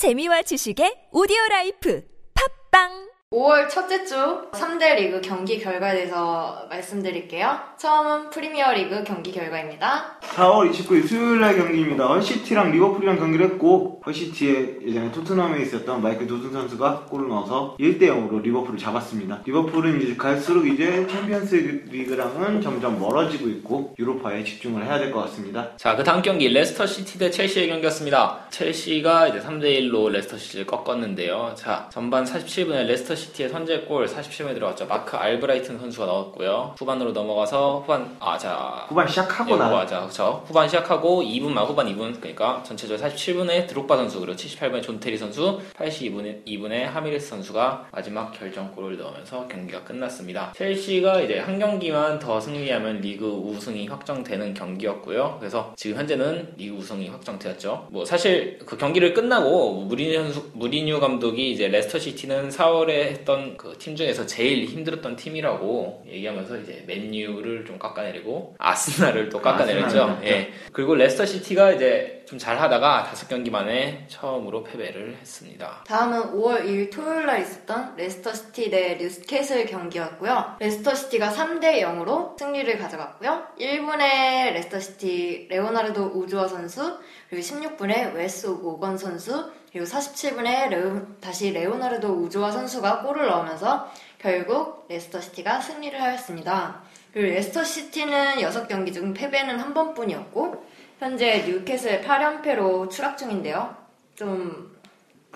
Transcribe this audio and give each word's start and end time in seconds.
재미와 0.00 0.40
지식의 0.48 1.12
오디오 1.12 1.36
라이프. 1.50 2.00
팟빵 2.32 3.09
5월 3.32 3.68
첫째 3.68 4.04
주 4.04 4.16
3대 4.50 4.96
리그 4.96 5.20
경기 5.20 5.60
결과에 5.60 5.94
대해서 5.94 6.66
말씀드릴게요. 6.68 7.60
처음은 7.78 8.30
프리미어 8.30 8.72
리그 8.72 9.04
경기 9.04 9.30
결과입니다. 9.30 10.18
4월 10.34 10.68
29일 10.72 11.06
수요일 11.06 11.40
날 11.40 11.56
경기입니다. 11.56 12.08
헐시티랑 12.08 12.72
리버풀이랑 12.72 13.20
경기를 13.20 13.46
했고 13.46 14.02
헐시티에 14.04 14.78
예전에 14.84 15.12
토트넘에 15.12 15.62
있었던 15.62 16.02
마이클 16.02 16.26
도슨 16.26 16.50
선수가 16.50 17.06
골을 17.08 17.28
넣어서 17.28 17.76
1대 17.78 18.08
0으로 18.08 18.42
리버풀을 18.42 18.76
잡았습니다. 18.76 19.42
리버풀은 19.46 20.02
이제 20.02 20.16
갈수록 20.16 20.66
이제 20.66 21.06
챔피언스 21.06 21.84
리그랑은 21.88 22.60
점점 22.60 22.98
멀어지고 22.98 23.48
있고 23.48 23.94
유로파에 23.96 24.42
집중을 24.42 24.84
해야 24.84 24.98
될 24.98 25.12
것 25.12 25.20
같습니다. 25.26 25.70
자, 25.76 25.94
그 25.94 26.02
다음 26.02 26.20
경기 26.20 26.48
레스터 26.48 26.84
시티 26.84 27.16
대 27.20 27.30
첼시의 27.30 27.68
경기였습니다. 27.68 28.46
첼시가 28.50 29.28
이제 29.28 29.38
3대 29.38 29.66
1로 29.82 30.08
레스터 30.10 30.36
시티를 30.36 30.66
꺾었는데요. 30.66 31.54
자, 31.56 31.88
전반 31.92 32.24
47분에 32.24 32.86
레스터 32.88 33.19
시티의 33.20 33.48
선제골 33.50 34.06
47분에 34.06 34.54
들어갔죠. 34.54 34.86
마크 34.86 35.16
알브라이튼 35.16 35.78
선수가 35.78 36.06
넣었고요. 36.06 36.74
후반으로 36.78 37.12
넘어가서 37.12 37.80
후반 37.80 38.16
아, 38.20 38.36
자. 38.38 38.86
후반 38.88 39.06
시작하고 39.06 39.52
예, 39.52 39.56
나 39.56 39.68
맞아. 39.70 40.00
그렇죠. 40.00 40.42
후반 40.46 40.66
시작하고 40.68 41.22
2분 41.22 41.50
말 41.50 41.64
후반 41.66 41.86
2분 41.86 42.18
그러니까 42.20 42.62
전체적으로 42.64 43.08
47분에 43.08 43.66
드록바 43.66 43.96
선수 43.96 44.20
그리고 44.20 44.36
78분에 44.36 44.82
존 44.82 44.98
테리 45.00 45.16
선수 45.16 45.60
82분에 45.76 46.44
2분에 46.46 46.82
하미레스 46.84 47.28
선수가 47.28 47.88
마지막 47.92 48.32
결정골을 48.32 48.96
넣으면서 48.98 49.46
경기가 49.48 49.84
끝났습니다. 49.84 50.52
첼시가 50.56 51.20
이제 51.20 51.38
한 51.38 51.58
경기만 51.58 52.18
더 52.18 52.40
승리하면 52.40 53.00
리그 53.00 53.26
우승이 53.26 53.86
확정되는 53.88 54.54
경기였고요. 54.54 55.36
그래서 55.38 55.72
지금 55.76 55.98
현재는 55.98 56.54
리그 56.56 56.76
우승이 56.76 57.08
확정되었죠. 57.08 57.88
뭐 57.90 58.04
사실 58.04 58.58
그 58.64 58.76
경기를 58.76 59.12
끝나고 59.14 59.82
무리뉴 59.82 60.14
선수 60.22 60.50
무리뉴 60.54 61.00
감독이 61.00 61.50
이제 61.52 61.68
레스터 61.68 61.98
시티는 61.98 62.48
4월에 62.50 63.09
했던 63.10 63.56
그 63.56 63.74
팀 63.78 63.96
중에서 63.96 64.26
제일 64.26 64.66
힘들었던 64.66 65.16
팀이라고 65.16 66.04
얘기하면서 66.06 66.58
이제 66.58 66.84
맨유를 66.86 67.64
좀 67.66 67.78
깎아내리고 67.78 68.56
아스날을 68.58 69.28
또 69.30 69.40
깎아내렸죠. 69.40 70.02
아스날. 70.02 70.26
예. 70.26 70.52
그리고 70.72 70.94
레스터 70.94 71.24
시티가 71.24 71.72
이제 71.72 72.22
좀 72.26 72.38
잘하다가 72.38 73.04
다섯 73.04 73.28
경기 73.28 73.50
만에 73.50 74.04
처음으로 74.08 74.62
패배를 74.64 75.16
했습니다. 75.20 75.82
다음은 75.86 76.32
5월 76.34 76.64
2일 76.64 76.92
토요일 76.92 77.26
날 77.26 77.40
있었던 77.40 77.96
레스터 77.96 78.32
시티 78.32 78.70
대 78.70 78.96
뉴캐슬 79.00 79.66
경기였고요. 79.66 80.56
레스터 80.60 80.94
시티가 80.94 81.30
3대 81.30 81.80
0으로 81.80 82.38
승리를 82.38 82.78
가져갔고요. 82.78 83.46
1분에 83.58 84.52
레스터 84.52 84.78
시티 84.78 85.46
레오나르도 85.50 86.12
우조아 86.14 86.46
선수, 86.46 86.98
그리고 87.28 87.44
16분에 87.44 88.14
웨스 88.14 88.46
모건 88.46 88.96
선수, 88.98 89.50
그리고 89.72 89.86
47분에 89.86 90.68
레오, 90.68 91.06
다시 91.20 91.52
레오나르도 91.52 92.08
우조아 92.08 92.50
선수가 92.50 93.02
골을 93.02 93.26
넣으면서 93.28 93.90
결국 94.18 94.86
레스터 94.88 95.20
시티가 95.20 95.60
승리를 95.60 96.00
하였습니다. 96.00 96.82
그리고 97.12 97.28
레스터 97.34 97.62
시티는 97.62 98.36
6경기 98.36 98.92
중 98.92 99.14
패배는 99.14 99.58
한 99.58 99.72
번뿐이었고 99.72 100.66
현재 100.98 101.44
뉴캐슬 101.46 102.02
8연패로 102.02 102.90
추락 102.90 103.16
중인데요. 103.16 103.74
좀 104.16 104.76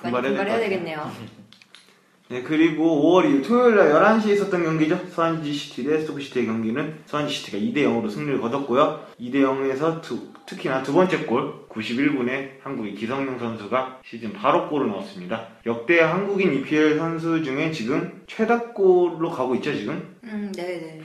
많이 0.02 0.12
분발해야. 0.12 0.58
되겠네요. 0.58 1.10
네, 2.30 2.42
그리고 2.42 3.02
5월 3.02 3.26
2일 3.26 3.46
토요일 3.46 3.76
날 3.76 3.92
11시에 3.92 4.30
있었던 4.30 4.64
경기죠. 4.64 4.98
스완지 5.10 5.52
시티 5.52 5.84
대 5.84 6.00
스토크 6.00 6.22
시티의 6.22 6.46
경기는 6.46 7.00
스완지 7.04 7.34
시티가 7.34 7.58
2대 7.58 7.84
0으로 7.84 8.10
승리를 8.10 8.40
거뒀고요. 8.40 9.04
2대 9.20 9.42
0에서 9.42 10.00
특히나 10.46 10.82
두 10.82 10.94
번째 10.94 11.26
골 11.26 11.68
91분에 11.68 12.62
한국의 12.62 12.94
기성용 12.94 13.38
선수가 13.38 14.00
시즌 14.06 14.32
바로 14.32 14.70
골을 14.70 14.88
넣었습니다. 14.88 15.48
역대 15.66 16.00
한국인 16.00 16.54
EPL 16.54 16.96
선수 16.96 17.42
중에 17.42 17.70
지금 17.72 18.22
최다골로 18.26 19.30
가고 19.30 19.54
있죠, 19.56 19.74
지금. 19.74 20.16
음, 20.24 20.50
네네. 20.56 21.02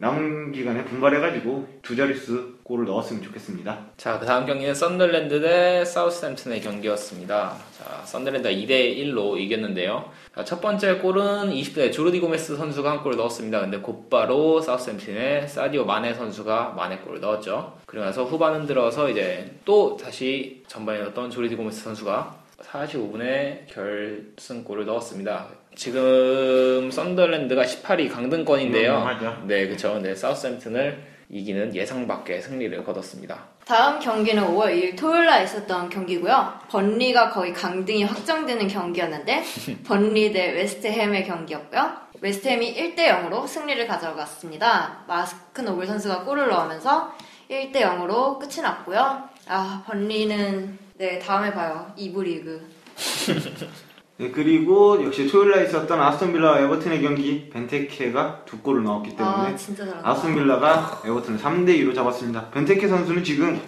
남은 0.00 0.52
기간에 0.52 0.82
분발해가지고 0.86 1.80
두 1.82 1.94
자릿수 1.94 2.54
골을 2.62 2.86
넣었으면 2.86 3.22
좋겠습니다. 3.22 3.86
자, 3.98 4.18
그 4.18 4.24
다음 4.24 4.46
경기는 4.46 4.74
썬더랜드 4.74 5.42
대 5.42 5.84
사우스햄튼의 5.84 6.62
경기였습니다. 6.62 7.54
자, 7.78 8.02
썬더랜드가 8.06 8.50
2대 8.50 8.96
1로 8.96 9.38
이겼는데요. 9.38 10.10
자, 10.34 10.42
첫 10.42 10.62
번째 10.62 10.94
골은 11.00 11.50
20대 11.50 11.92
조르디 11.92 12.18
고메스 12.20 12.56
선수가 12.56 12.90
한 12.90 13.02
골을 13.02 13.18
넣었습니다. 13.18 13.60
근데 13.60 13.76
곧바로 13.76 14.62
사우스햄튼의 14.62 15.46
사디오 15.46 15.84
마네 15.84 16.14
선수가 16.14 16.72
마네 16.74 16.96
골을 17.00 17.20
넣었죠. 17.20 17.76
나서 17.92 18.24
후반은 18.24 18.66
들어서 18.66 19.10
이제 19.10 19.54
또 19.66 19.98
다시 19.98 20.62
전반에 20.66 21.00
넣었던 21.00 21.28
조르디 21.28 21.56
고메스 21.56 21.82
선수가 21.82 22.40
45분에 22.62 23.66
결승골을 23.66 24.86
넣었습니다. 24.86 25.59
지금 25.80 26.90
썬더랜드가 26.90 27.62
18위 27.62 28.12
강등권인데요. 28.12 29.02
네, 29.44 29.66
그쵸. 29.66 29.98
네, 29.98 30.14
사우스햄튼을 30.14 31.02
이기는 31.30 31.74
예상 31.74 32.06
밖의 32.06 32.42
승리를 32.42 32.84
거뒀습니다. 32.84 33.44
다음 33.64 33.98
경기는 33.98 34.44
5월 34.44 34.74
2일 34.74 34.98
토요일 34.98 35.24
날 35.24 35.42
있었던 35.44 35.88
경기고요. 35.88 36.52
번리가 36.68 37.30
거의 37.30 37.54
강등이 37.54 38.04
확정되는 38.04 38.68
경기였는데 38.68 39.42
번리 39.86 40.30
대 40.32 40.52
웨스트햄의 40.52 41.24
경기였고요. 41.24 41.92
웨스트햄이 42.20 42.74
1대 42.74 43.08
0으로 43.08 43.48
승리를 43.48 43.86
가져갔습니다. 43.86 45.04
마크 45.08 45.62
노블 45.62 45.86
선수가 45.86 46.24
골을 46.24 46.48
넣으면서 46.48 47.16
1대 47.50 47.76
0으로 47.76 48.38
끝이 48.38 48.60
났고요. 48.60 49.30
아, 49.48 49.82
번리는 49.86 50.78
네, 50.98 51.18
다음에 51.18 51.50
봐요. 51.54 51.90
2부 51.96 52.22
리그. 52.22 52.68
네, 54.20 54.30
그리고 54.30 55.02
역시 55.02 55.26
토요일 55.28 55.52
날 55.52 55.64
있었던 55.64 55.98
아스톤 55.98 56.34
빌라와 56.34 56.60
에버튼의 56.60 57.00
경기 57.00 57.48
벤테케가 57.48 58.42
두 58.44 58.58
골을 58.58 58.82
넣었기 58.84 59.16
때문에 59.16 59.34
아, 59.34 59.56
진짜 59.56 59.86
잘한다. 59.86 60.06
아스톤 60.10 60.34
빌라가 60.34 61.00
에버튼을 61.06 61.38
3대 61.38 61.68
2로 61.80 61.94
잡았습니다. 61.94 62.50
벤테케 62.50 62.86
선수는 62.86 63.24
지금 63.24 63.58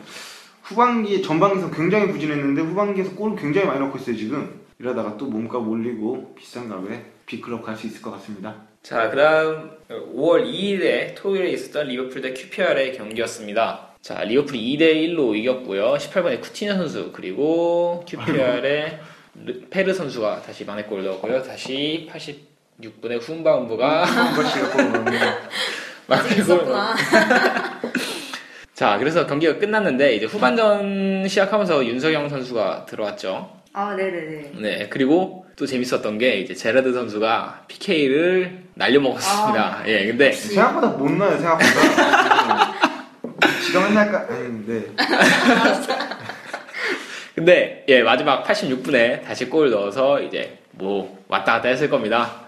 후반기 0.63 1.23
전반기에서 1.23 1.71
굉장히 1.71 2.09
부진했는데 2.13 2.61
후반기에서 2.61 3.15
골을 3.15 3.37
굉장히 3.37 3.67
많이 3.67 3.81
넣고 3.81 3.97
있어요 3.97 4.15
지금. 4.15 4.61
이러다가 4.79 5.17
또 5.17 5.25
몸값 5.25 5.67
올리고 5.67 6.35
비싼 6.37 6.69
값에 6.69 7.03
B클럽 7.25 7.63
갈 7.65 7.75
수 7.75 7.87
있을 7.87 8.03
것 8.03 8.11
같습니다. 8.11 8.55
자, 8.83 9.09
그 9.09 9.17
다음 9.17 9.71
5월 9.89 10.45
2일에 10.45 11.15
토요일에 11.17 11.49
있었던 11.53 11.87
리버풀 11.87 12.21
대 12.21 12.35
QPR의 12.35 12.93
경기였습니다. 12.99 13.89
자, 14.03 14.23
리버풀이 14.25 14.77
2대 14.77 14.93
1로 15.17 15.35
이겼고요. 15.35 15.95
18번에 15.95 16.43
쿠티뉴 16.43 16.75
선수, 16.75 17.11
그리고 17.13 18.05
QPR의 18.07 18.99
페르 19.71 19.93
선수가 19.95 20.43
다시 20.43 20.65
만회골을 20.65 21.05
넣었고요. 21.05 21.43
다시 21.43 22.09
86분에 22.13 23.21
훈바운부가 23.21 24.05
만회골을 26.07 26.39
있었구나. 26.39 26.95
자, 28.75 28.99
그래서 28.99 29.27
경기가 29.27 29.59
끝났는데 29.59 30.17
이제 30.17 30.27
후반전 30.27 31.29
시작하면서 31.29 31.87
윤석영 31.87 32.29
선수가 32.29 32.87
들어왔죠. 32.87 33.63
아, 33.75 33.95
네네네. 33.95 34.51
네, 34.61 34.89
그리고 34.91 35.47
또 35.57 35.67
재밌었던 35.67 36.19
게 36.19 36.41
이제 36.41 36.55
제라드 36.55 36.93
선수가 36.93 37.65
PK를 37.69 38.65
날려먹었습니다. 38.75 39.85
예, 39.87 40.07
근데 40.07 40.33
생각보다 40.33 40.89
못 40.89 41.11
넣어요 41.11 41.39
생각보다. 41.39 42.73
지가 43.67 43.89
맨날 43.89 44.13
까 44.13 44.27
아니 44.29 44.67
네. 44.67 44.87
근데 47.35 47.85
예 47.89 48.03
마지막 48.03 48.45
86분에 48.45 49.23
다시 49.25 49.47
골 49.49 49.71
넣어서 49.71 50.21
이제 50.21 50.59
뭐 50.73 51.19
왔다 51.29 51.53
갔다 51.55 51.69
했을 51.69 51.89
겁니다. 51.89 52.43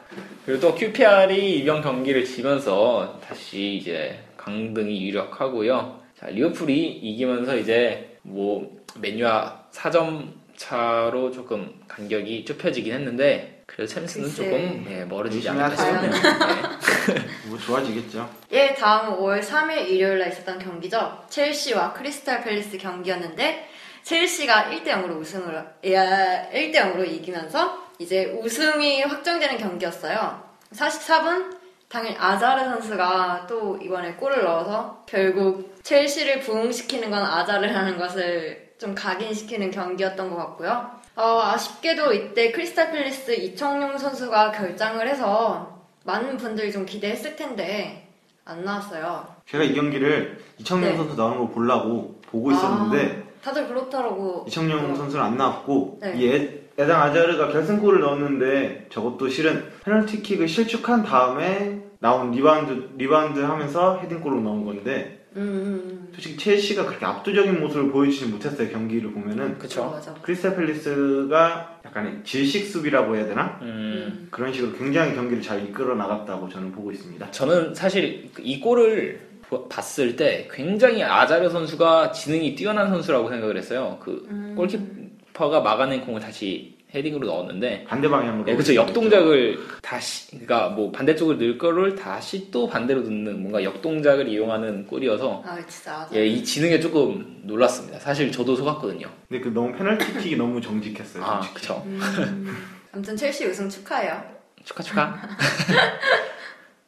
그리고 0.45 0.61
또 0.61 0.75
QPR이 0.75 1.59
이번 1.59 1.81
경기를 1.83 2.25
지면서 2.25 3.19
다시 3.27 3.77
이제 3.77 4.19
강등이 4.37 5.07
유력하고요. 5.09 6.01
자 6.19 6.27
리버풀이 6.27 6.87
이기면서 7.03 7.57
이제 7.57 8.17
뭐 8.23 8.71
맨유와 9.01 9.65
4점 9.73 10.29
차로 10.57 11.33
조금 11.33 11.73
간격이 11.89 12.45
좁혀지긴 12.45 12.93
했는데 12.93 13.63
그래도 13.67 13.93
챔스는 13.93 14.29
글쎄. 14.29 14.45
조금 14.45 14.87
예, 14.91 15.05
멀어지지 15.05 15.49
않을까. 15.49 15.75
싶네요. 15.75 16.11
뭐 17.49 17.59
좋아지겠죠. 17.59 18.29
예, 18.53 18.75
다음 18.75 19.17
5월 19.19 19.41
3일 19.43 19.89
일요일날 19.89 20.29
있었던 20.29 20.59
경기죠. 20.59 21.25
첼시와 21.31 21.95
크리스탈 21.95 22.45
팰리스 22.45 22.77
경기였는데 22.79 23.69
첼시가 24.05 24.65
1대 24.71 24.89
0으로 24.89 25.19
우승을 25.19 25.55
야, 25.93 26.51
1대 26.51 26.75
0으로 26.75 27.07
이기면서 27.07 27.83
이제 27.99 28.27
우승이 28.27 29.03
확정되는 29.03 29.57
경기였어요. 29.57 30.43
44분 30.73 31.57
당일 31.89 32.15
아자르 32.19 32.65
선수가 32.65 33.47
또 33.49 33.79
이번에 33.79 34.15
골을 34.15 34.45
넣어서 34.45 35.05
결국 35.07 35.75
첼시를 35.83 36.41
부흥시키는 36.41 37.11
건 37.11 37.23
아자르라는 37.23 37.99
것을 37.99 38.75
좀 38.79 38.95
각인시키는 38.95 39.71
경기였던 39.71 40.29
것 40.29 40.37
같고요. 40.37 40.91
어, 41.17 41.41
아쉽게도 41.43 42.13
이때 42.13 42.51
크리스탈 42.51 42.91
팰리스 42.91 43.33
이청용 43.37 43.97
선수가 43.97 44.53
결장을 44.53 45.07
해서 45.09 45.83
많은 46.05 46.37
분들이 46.37 46.73
좀 46.73 46.85
기대했을 46.85 47.37
텐데 47.37 48.09
안 48.45 48.65
나왔어요. 48.65 49.35
제가 49.47 49.65
이 49.65 49.75
경기를 49.75 50.45
이청용 50.59 50.91
네. 50.91 50.97
선수 50.97 51.15
나오는 51.15 51.39
걸 51.39 51.51
보려고 51.51 52.21
보고 52.27 52.51
있었는데 52.51 53.24
아, 53.24 53.24
다들 53.45 53.69
그렇더라고. 53.69 54.45
이청용 54.49 54.93
어. 54.93 54.95
선수는 54.95 55.23
안 55.23 55.37
나왔고 55.37 55.99
네. 56.01 56.15
이 56.17 56.29
에- 56.29 56.61
에당 56.79 57.03
아자르가 57.03 57.49
결승골을 57.49 58.01
넣었는데 58.01 58.87
저것도 58.91 59.29
실은 59.29 59.65
페널티킥을 59.85 60.49
실축한 60.49 61.05
다음에 61.05 61.83
나온 62.01 62.31
리바운드 62.33 62.91
리바운드 62.97 63.39
하면서 63.41 63.99
헤딩골로 64.01 64.41
넣은 64.41 64.65
건데 64.65 65.21
음, 65.37 66.09
솔직히 66.13 66.37
첼시가 66.37 66.87
그렇게 66.87 67.05
압도적인 67.05 67.61
모습을 67.61 67.91
보여주지 67.93 68.27
못했어요 68.27 68.69
경기를 68.71 69.13
보면은 69.13 69.59
그쵸. 69.59 69.91
맞아. 69.91 70.15
크리스탈 70.23 70.57
팰리스가 70.57 71.81
약간의 71.85 72.21
질식 72.25 72.67
수비라고 72.67 73.15
해야 73.17 73.27
되나 73.27 73.59
음, 73.63 74.29
그런 74.31 74.53
식으로 74.53 74.73
굉장히 74.73 75.15
경기를 75.15 75.43
잘 75.43 75.63
이끌어 75.65 75.95
나갔다고 75.95 76.49
저는 76.49 76.73
보고 76.73 76.91
있습니다. 76.91 77.31
저는 77.31 77.75
사실 77.75 78.31
이 78.41 78.61
골을 78.61 79.21
보- 79.21 79.34
봤을 79.69 80.17
때 80.17 80.49
굉장히 80.53 81.03
아자르 81.03 81.49
선수가 81.51 82.13
지능이 82.13 82.55
뛰어난 82.55 82.89
선수라고 82.91 83.29
생각을 83.29 83.57
했어요. 83.57 83.99
그 84.01 84.27
음. 84.31 84.55
골키퍼가 84.57 85.61
막아낸 85.61 86.01
공을 86.03 86.21
다시 86.21 86.75
헤딩으로 86.95 87.27
넣었는데 87.27 87.85
반대 87.89 88.09
방향으로. 88.09 88.49
예, 88.49 88.55
그쵸. 88.55 88.75
역동작을 88.75 89.59
다시, 89.83 90.31
그러니까 90.31 90.69
뭐 90.69 90.93
반대쪽으로 90.93 91.39
넣을 91.39 91.59
거를 91.59 91.97
다시 91.97 92.51
또 92.53 92.69
반대로 92.69 93.01
넣는 93.01 93.41
뭔가 93.41 93.65
역동작을 93.65 94.29
이용하는 94.29 94.87
골이어서 94.87 95.43
아 95.45 95.59
진짜. 95.67 96.09
예, 96.15 96.25
이 96.25 96.45
지능에 96.45 96.79
조금 96.79 97.41
놀랐습니다. 97.43 97.99
사실 97.99 98.31
저도 98.31 98.55
속았거든요. 98.55 99.09
근데 99.29 99.43
그 99.43 99.49
너무 99.49 99.73
페널티킥이 99.77 100.37
너무 100.37 100.61
정직했어요. 100.61 101.25
아, 101.25 101.43
솔직히. 101.43 101.55
그쵸. 101.55 101.83
음. 101.87 102.57
아무튼 102.93 103.17
첼시 103.17 103.45
우승 103.47 103.69
축하해요. 103.69 104.23
축하, 104.65 104.83
축하. 104.83 105.19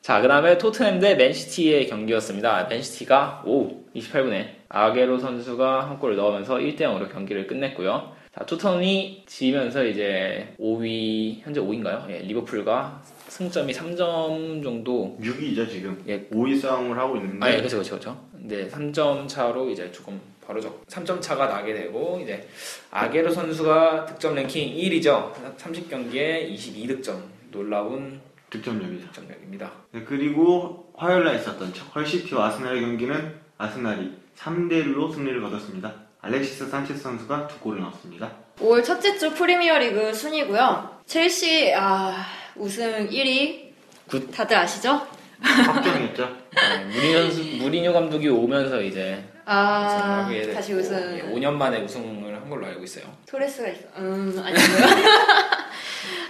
자, 0.06 0.20
그 0.20 0.28
다음에 0.28 0.56
토트넘 0.56 1.00
대 1.00 1.16
맨시티의 1.16 1.88
경기였습니다. 1.88 2.68
맨시티가, 2.70 3.42
오, 3.44 3.84
28분에 3.96 4.50
아게로 4.68 5.18
선수가 5.18 5.90
한 5.90 5.98
골을 5.98 6.14
넣으면서 6.14 6.58
1대 6.58 6.82
0으로 6.82 7.12
경기를 7.12 7.48
끝냈고요. 7.48 8.12
자, 8.32 8.46
토트넘이 8.46 9.24
지면서 9.26 9.84
이제 9.84 10.54
5위, 10.60 11.40
현재 11.40 11.60
5위인가요? 11.60 12.08
예, 12.08 12.18
리버풀과 12.20 13.02
승점이 13.26 13.72
3점 13.72 14.62
정도 14.62 15.18
6위죠 15.20 15.68
지금. 15.68 16.00
예. 16.06 16.20
5위 16.26 16.60
싸움을 16.60 16.96
하고 16.96 17.16
있는데. 17.16 17.44
아, 17.44 17.52
예, 17.52 17.56
그렇죠, 17.56 17.78
그렇죠, 17.78 17.98
그렇죠. 17.98 18.28
근데 18.30 18.68
3점 18.68 19.26
차로 19.26 19.70
이제 19.70 19.90
조금 19.90 20.20
벌어졌. 20.40 20.86
3점 20.86 21.20
차가 21.20 21.48
나게 21.48 21.74
되고 21.74 22.20
이제 22.22 22.46
아게로 22.92 23.32
선수가 23.32 24.06
득점 24.06 24.36
랭킹 24.36 24.72
1위죠. 24.72 25.32
30경기에 25.58 26.54
22득점. 26.54 27.34
놀라운 27.50 28.20
득점력이죠. 28.60 29.06
득점력입니다. 29.08 29.70
네, 29.92 30.04
그리고 30.06 30.92
화요일 30.96 31.24
날 31.24 31.36
있었던 31.36 31.72
헐시티와 31.94 32.46
아스날의 32.48 32.80
경기는 32.80 33.34
아스날이 33.58 34.12
3대 34.38 34.84
1로 34.84 35.12
승리를 35.14 35.40
거뒀습니다. 35.40 35.92
알렉시스 36.20 36.68
산체스 36.68 37.00
선수가 37.02 37.46
두 37.48 37.58
골을 37.60 37.80
넣었습니다. 37.82 38.30
5월 38.58 38.82
첫째 38.84 39.16
주 39.18 39.32
프리미어리그 39.34 40.12
순위고요. 40.12 41.00
첼시 41.06 41.72
아 41.74 42.24
우승 42.56 43.08
1위 43.08 43.66
good. 44.08 44.30
다들 44.30 44.56
아시죠? 44.56 45.06
확정했죠. 45.40 46.36
네, 46.54 46.84
무리뉴 46.84 47.62
무리뉴 47.62 47.92
감독이 47.92 48.28
오면서 48.28 48.80
이제 48.80 49.22
아 49.44 50.28
다시 50.54 50.72
우승 50.72 51.18
예, 51.18 51.22
5년 51.22 51.52
만에 51.52 51.82
우승을 51.82 52.34
한 52.34 52.48
걸로 52.48 52.66
알고 52.66 52.82
있어요. 52.84 53.04
토레스가 53.28 53.68
있어. 53.68 53.82
음 53.98 54.42
아니고요. 54.44 54.56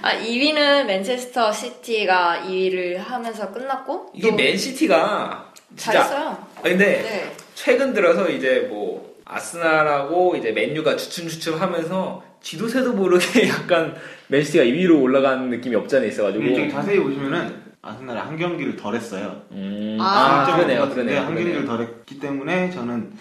아 0.02 0.12
2위는 0.12 0.86
맨체스터 0.86 1.52
시티가 1.52 2.42
2위를 2.46 2.96
하면서 2.96 3.52
끝났고 3.52 4.10
이게 4.14 4.30
또 4.30 4.36
맨시티가 4.36 5.52
진짜 5.76 5.92
잘했어요. 5.92 6.28
아, 6.56 6.62
근데 6.62 7.02
네. 7.02 7.32
최근 7.54 7.92
들어서 7.92 8.28
이제 8.28 8.66
뭐 8.68 9.16
아스날하고 9.24 10.36
이제 10.36 10.52
맨유가 10.52 10.96
주춤주춤하면서 10.96 12.24
지도새도 12.42 12.92
모르게 12.92 13.48
약간 13.48 13.96
맨시티가 14.28 14.64
2위로 14.64 15.02
올라가는 15.02 15.48
느낌이 15.50 15.74
없지 15.74 15.96
않아 15.96 16.06
있어가지고 16.06 16.44
근데 16.44 16.60
저기 16.60 16.70
자세히 16.70 16.98
보시면은 17.00 17.66
아스날이 17.82 18.18
한 18.18 18.36
경기를 18.36 18.76
덜 18.76 18.94
했어요. 18.94 19.42
음, 19.52 19.96
아, 20.00 20.42
아, 20.42 20.56
그러네요, 20.56 20.88
그러네요, 20.88 21.20
한. 21.20 21.34
경기를 21.34 21.64
덜 21.64 21.82
했기 21.82 22.18
때문에 22.18 22.70
저는 22.70 23.12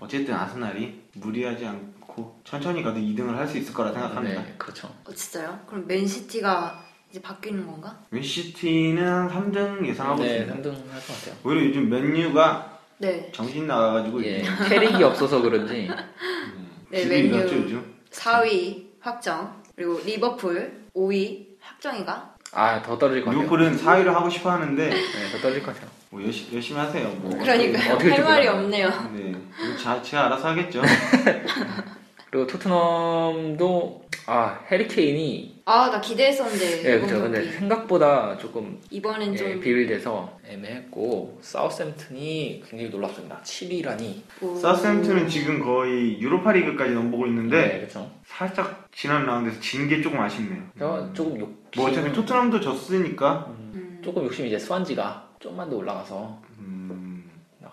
어쨌든 0.00 0.34
아스날이 0.34 1.00
무리하지 1.14 1.66
않고 1.66 1.97
천천히 2.44 2.82
가도 2.82 2.98
2등을 3.00 3.34
할 3.36 3.46
수 3.48 3.58
있을 3.58 3.72
거라 3.74 3.92
생각합니다. 3.92 4.42
네, 4.42 4.54
그렇죠. 4.58 4.88
어, 5.04 5.12
진짜요? 5.12 5.58
그럼 5.66 5.86
맨시티가 5.86 6.84
이제 7.10 7.20
바뀌는 7.22 7.66
건가? 7.66 7.98
맨시티는 8.10 9.02
한 9.28 9.52
3등 9.52 9.86
예상하고 9.86 10.22
네, 10.22 10.38
있습니다. 10.40 10.54
3등 10.54 10.72
할 10.90 11.00
것 11.00 11.18
같아요. 11.20 11.34
오히려 11.44 11.64
요즘 11.66 11.88
맨유가 11.88 12.78
네. 12.98 13.30
정신 13.32 13.66
나가가지고 13.66 14.24
예, 14.24 14.38
이제 14.40 14.50
캐릭이 14.68 15.02
없어서 15.02 15.40
그런지 15.40 15.88
네, 16.90 17.02
집이 17.02 17.22
맨유. 17.22 17.36
잃었죠 17.36 17.54
요즘. 17.56 17.94
4위 18.10 18.86
확정. 19.00 19.62
그리고 19.76 20.00
리버풀 20.04 20.84
5위 20.96 21.46
확정이가. 21.60 22.34
아 22.52 22.82
더 22.82 22.96
떨어질 22.98 23.22
것 23.22 23.26
같아요. 23.30 23.42
리버풀은 23.42 23.76
4위를 23.76 24.06
하고 24.06 24.28
싶어 24.30 24.50
하는데 24.50 24.88
네, 24.88 25.30
더 25.32 25.38
떨어질 25.38 25.62
것 25.62 25.74
같아요. 25.74 25.90
뭐 26.10 26.22
열심히, 26.24 26.54
열심히 26.56 26.80
하세요. 26.80 27.08
뭐. 27.20 27.30
그러니까 27.38 27.94
어떻게 27.94 28.08
할좀 28.10 28.24
말이 28.24 28.46
몰라요. 28.46 28.62
없네요. 28.64 28.88
네, 29.14 29.32
자, 29.82 30.02
제가 30.02 30.26
알아서 30.26 30.48
하겠죠. 30.48 30.80
그리고 32.30 32.46
토트넘도 32.46 34.08
아 34.26 34.60
해리케인이 34.70 35.62
아 35.64 35.90
나 35.90 36.00
기대했었는데 36.00 36.84
예, 36.90 36.96
이번 36.96 37.08
그렇죠. 37.08 37.22
근데. 37.24 37.50
생각보다 37.52 38.36
조금 38.38 38.78
이번엔 38.90 39.34
예, 39.34 39.36
좀 39.36 39.60
비빌돼서 39.60 40.38
애매했고 40.46 41.38
사우스햄튼이 41.42 42.62
굉장히 42.68 42.90
놀랍습니다. 42.90 43.40
7위라니. 43.42 44.22
오. 44.42 44.54
사우스햄튼은 44.56 45.28
지금 45.28 45.60
거의 45.62 46.20
유로파리그까지 46.20 46.92
넘보고 46.94 47.26
있는데 47.26 47.60
네, 47.68 47.76
그렇죠. 47.80 48.10
살짝 48.26 48.88
지난 48.92 49.26
라운드에서 49.26 49.60
진 49.60 49.88
게 49.88 50.00
조금 50.02 50.20
아쉽네요. 50.20 50.62
저 50.78 51.10
조금 51.14 51.38
욕. 51.40 51.62
뭐 51.76 51.88
어차피 51.90 52.12
토트넘도 52.12 52.60
졌으니까 52.60 53.46
음. 53.74 54.00
조금 54.04 54.24
욕심이 54.24 54.48
이제 54.48 54.58
스완지가 54.58 55.28
좀만 55.38 55.68
더 55.70 55.76
올라가서 55.76 56.38
음. 56.58 57.07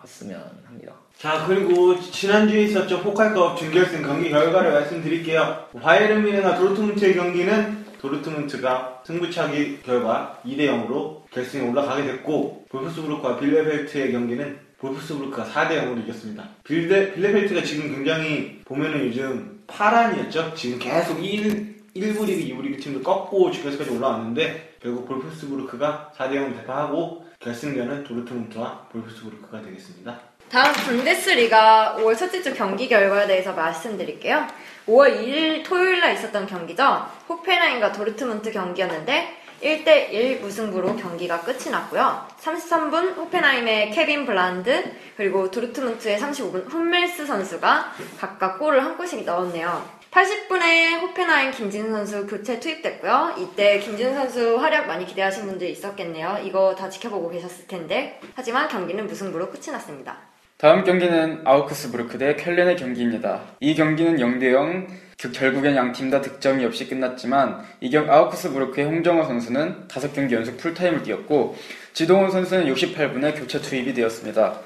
나갔으면 0.05 0.39
합니다. 0.65 0.93
자 1.17 1.45
그리고 1.47 1.99
지난주에 1.99 2.63
있었죠. 2.63 3.01
포칼컵 3.01 3.57
준결승 3.57 4.03
경기 4.03 4.29
결과를 4.29 4.71
말씀드릴게요. 4.71 5.67
바이에른 5.81 6.23
뮌헨과 6.23 6.57
도르트문트의 6.57 7.15
경기는 7.15 7.85
도르트문트가 7.99 9.01
승부차기 9.05 9.81
결과 9.83 10.39
2대 10.45 10.67
0으로 10.67 11.29
결승에 11.31 11.67
올라가게 11.67 12.03
됐고 12.03 12.65
볼프스부르크와 12.69 13.39
빌레벨트의 13.39 14.11
경기는 14.11 14.59
볼프스부르크가 14.77 15.45
4대 15.45 15.81
0으로 15.81 16.03
이겼습니다. 16.03 16.47
빌레, 16.63 17.13
빌레벨트가 17.13 17.63
지금 17.63 17.89
굉장히 17.89 18.61
보면은 18.65 19.07
요즘 19.07 19.63
파란이었죠? 19.67 20.53
지금 20.53 20.77
계속 20.79 21.23
1, 21.23 21.75
1부 21.95 22.25
리그 22.25 22.53
2부 22.53 22.61
리그 22.61 22.77
팀도 22.79 23.01
꺾고 23.01 23.51
준결승까지 23.51 23.89
올라왔는데 23.91 24.75
결국 24.81 25.07
볼프스부르크가 25.07 26.11
4대 26.15 26.35
0 26.35 26.53
대파하고 26.57 27.25
결승전은 27.45 28.03
도르트문트와 28.03 28.87
볼프스부르크가 28.91 29.61
되겠습니다 29.61 30.19
다음 30.49 30.73
분데스리가 30.73 31.97
5월 31.99 32.17
첫째 32.17 32.41
주 32.41 32.53
경기 32.53 32.87
결과에 32.87 33.25
대해서 33.25 33.51
말씀드릴게요. 33.53 34.45
5월 34.87 35.19
2일 35.19 35.63
토요일 35.63 35.99
날 35.99 36.13
있었던 36.13 36.45
경기죠. 36.45 37.05
호펜하임과 37.27 37.91
도르트문트 37.91 38.51
경기였는데 38.51 39.37
1대1 39.61 40.41
무승부로 40.41 40.95
경기가 40.95 41.41
끝이 41.41 41.71
났고요. 41.71 42.27
33분 42.39 43.17
호펜하임의 43.17 43.91
케빈 43.91 44.25
볼란트 44.25 44.93
그리고 45.17 45.49
도르트문트의 45.49 46.19
35분 46.19 46.69
훈멜스 46.69 47.25
선수가 47.25 47.93
각각 48.19 48.59
골을 48.59 48.83
한 48.83 48.97
골씩 48.97 49.25
넣었네요. 49.25 49.83
80분에 50.15 51.01
호펜하임 51.01 51.51
김진수 51.51 51.89
선수 51.91 52.25
교체 52.25 52.57
투입됐고요. 52.57 53.35
이때 53.37 53.79
김진수 53.79 54.13
선수 54.13 54.55
활약 54.55 54.87
많이 54.87 55.05
기대하신 55.05 55.45
분들 55.45 55.67
있었겠네요. 55.67 56.39
이거 56.45 56.73
다 56.73 56.89
지켜보고 56.89 57.29
계셨을 57.31 57.67
텐데. 57.67 58.17
하지만 58.33 58.69
경기는 58.69 59.05
무승부로 59.07 59.49
끝이 59.49 59.73
났습니다. 59.73 60.17
다음 60.57 60.85
경기는 60.85 61.41
아우크스부르크 61.43 62.17
대 62.17 62.37
켈렌의 62.37 62.77
경기입니다. 62.77 63.41
이 63.59 63.75
경기는 63.75 64.15
0대0, 64.15 64.87
결국엔 65.33 65.75
양 65.75 65.91
팀 65.91 66.09
다 66.09 66.21
득점이 66.21 66.63
없이 66.63 66.87
끝났지만 66.87 67.65
이경 67.81 68.09
아우크스부르크의 68.09 68.87
홍정호 68.87 69.25
선수는 69.25 69.89
5경기 69.89 70.31
연속 70.31 70.55
풀타임을 70.57 71.03
뛰었고 71.03 71.57
지동원 71.91 72.31
선수는 72.31 72.73
68분에 72.73 73.37
교체 73.37 73.59
투입이 73.59 73.93
되었습니다. 73.93 74.61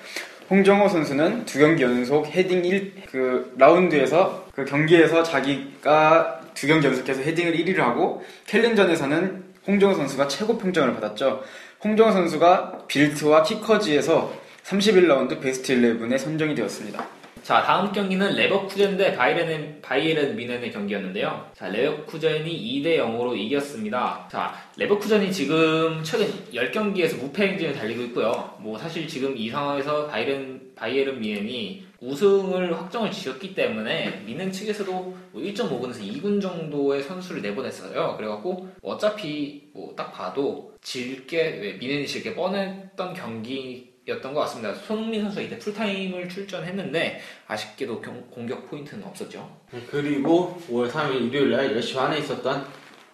홍정호 0.51 0.89
선수는 0.89 1.45
두 1.45 1.59
경기 1.59 1.83
연속 1.83 2.27
헤딩 2.27 2.65
1, 2.65 2.93
그 3.11 3.53
라운드에서 3.57 4.48
그 4.59 4.65
경기에서 4.65 5.23
자기가 5.23 6.41
두 6.53 6.67
경기 6.67 6.87
연속해서 6.87 7.21
헤딩을 7.21 7.53
1위를 7.53 7.77
하고 7.77 8.21
켈린전에서는 8.45 9.43
홍정호 9.65 9.95
선수가 9.95 10.27
최고 10.27 10.57
평점을 10.57 10.93
받았죠. 10.95 11.41
홍정호 11.81 12.11
선수가 12.11 12.87
빌트와 12.87 13.43
키커지에서 13.43 14.33
31라운드 14.63 15.39
베스트 15.39 15.73
11에 15.73 16.17
선정이 16.17 16.55
되었습니다. 16.55 17.07
자, 17.41 17.63
다음 17.63 17.93
경기는 17.93 18.35
레버쿠젠 18.35 18.97
대 18.97 19.15
바이에른, 19.15 19.79
바이에른 19.81 20.35
뮌헨의 20.35 20.71
경기였는데요. 20.71 21.49
자, 21.55 21.69
레버쿠젠이 21.69 22.83
2대 22.83 22.97
0으로 22.97 23.37
이겼습니다. 23.37 24.27
자, 24.29 24.53
레버쿠젠이 24.75 25.31
지금 25.31 26.03
최근 26.03 26.27
10경기에서 26.53 27.17
무패 27.17 27.47
행진을 27.47 27.73
달리고 27.75 28.03
있고요. 28.03 28.55
뭐 28.59 28.77
사실 28.77 29.07
지금 29.07 29.37
이 29.37 29.49
상황에서 29.49 30.07
바이에른, 30.07 30.73
바이에른 30.75 31.21
뮌헨이 31.21 31.88
우승을 32.01 32.75
확정을 32.77 33.11
지었기 33.11 33.53
때문에 33.55 34.23
뮌헨 34.25 34.51
측에서도 34.51 34.91
뭐 34.91 35.41
1.5군에서 35.41 35.99
2군 36.01 36.41
정도의 36.41 37.03
선수를 37.03 37.41
내보냈어요. 37.41 38.15
그래갖고 38.17 38.53
뭐 38.81 38.93
어차피 38.95 39.69
뭐 39.73 39.93
딱 39.95 40.13
봐도 40.13 40.73
질게 40.81 41.37
왜 41.61 41.73
미넨이 41.73 42.07
질게 42.07 42.35
뻔했던 42.35 43.13
경기였던 43.13 44.33
것 44.33 44.39
같습니다. 44.41 44.73
손흥민 44.75 45.21
선수가 45.23 45.41
이때 45.41 45.57
풀타임을 45.59 46.29
출전했는데 46.29 47.19
아쉽게도 47.47 47.99
경- 48.01 48.23
공격 48.29 48.69
포인트는 48.69 49.03
없었죠. 49.03 49.57
네, 49.71 49.81
그리고 49.89 50.57
5월 50.69 50.89
3일 50.89 51.15
일요일 51.27 51.51
날 51.51 51.75
10시 51.75 51.95
반에 51.95 52.19
있었던 52.19 52.65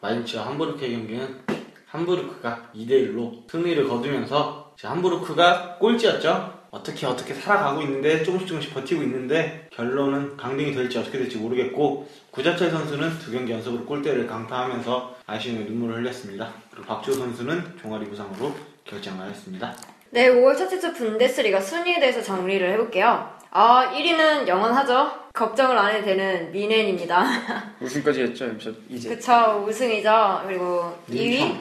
마인츠와 0.02 0.46
함부르크의 0.48 0.92
경기는 0.92 1.40
함부르크가 1.88 2.72
2대 2.76 2.90
1로 2.92 3.50
승리를 3.50 3.88
거두면서 3.88 4.74
함부르크가 4.80 5.78
꼴찌였죠. 5.80 6.55
어떻게 6.76 7.06
어떻게 7.06 7.34
살아가고 7.34 7.82
있는데 7.84 8.22
조금씩 8.24 8.48
조금씩 8.48 8.74
버티고 8.74 9.02
있는데 9.04 9.68
결론은 9.72 10.36
강등이 10.36 10.74
될지 10.74 10.98
어떻게 10.98 11.18
될지 11.18 11.38
모르겠고 11.38 12.08
구자철 12.32 12.70
선수는 12.70 13.18
두 13.20 13.32
경기 13.32 13.54
연속으로 13.54 13.86
골대를 13.86 14.28
강타하면서 14.28 15.16
아쉬움에 15.26 15.64
눈물을 15.64 16.02
흘렸습니다. 16.02 16.52
그리고 16.72 16.86
박주호 16.88 17.16
선수는 17.16 17.78
종아리 17.82 18.06
부상으로 18.10 18.54
결장을 18.84 19.26
했습니다. 19.28 19.74
네, 20.10 20.30
5월 20.30 20.58
첫째 20.58 20.80
주 20.80 20.94
분데스리가 20.94 21.62
순위에 21.62 22.00
대해서 22.00 22.22
정리를 22.22 22.70
해볼게요. 22.74 23.34
아, 23.52 23.92
1위는 23.94 24.48
영원하죠. 24.48 25.12
걱정을 25.34 25.78
안 25.78 25.94
해도 25.96 26.06
되는 26.06 26.52
미넨입니다. 26.52 27.26
우승까지 27.80 28.22
했죠, 28.22 28.50
이제. 28.90 29.10
그쵸, 29.10 29.66
우승이죠. 29.68 30.44
그리고 30.46 30.98
2위? 31.10 31.40
민청. 31.40 31.58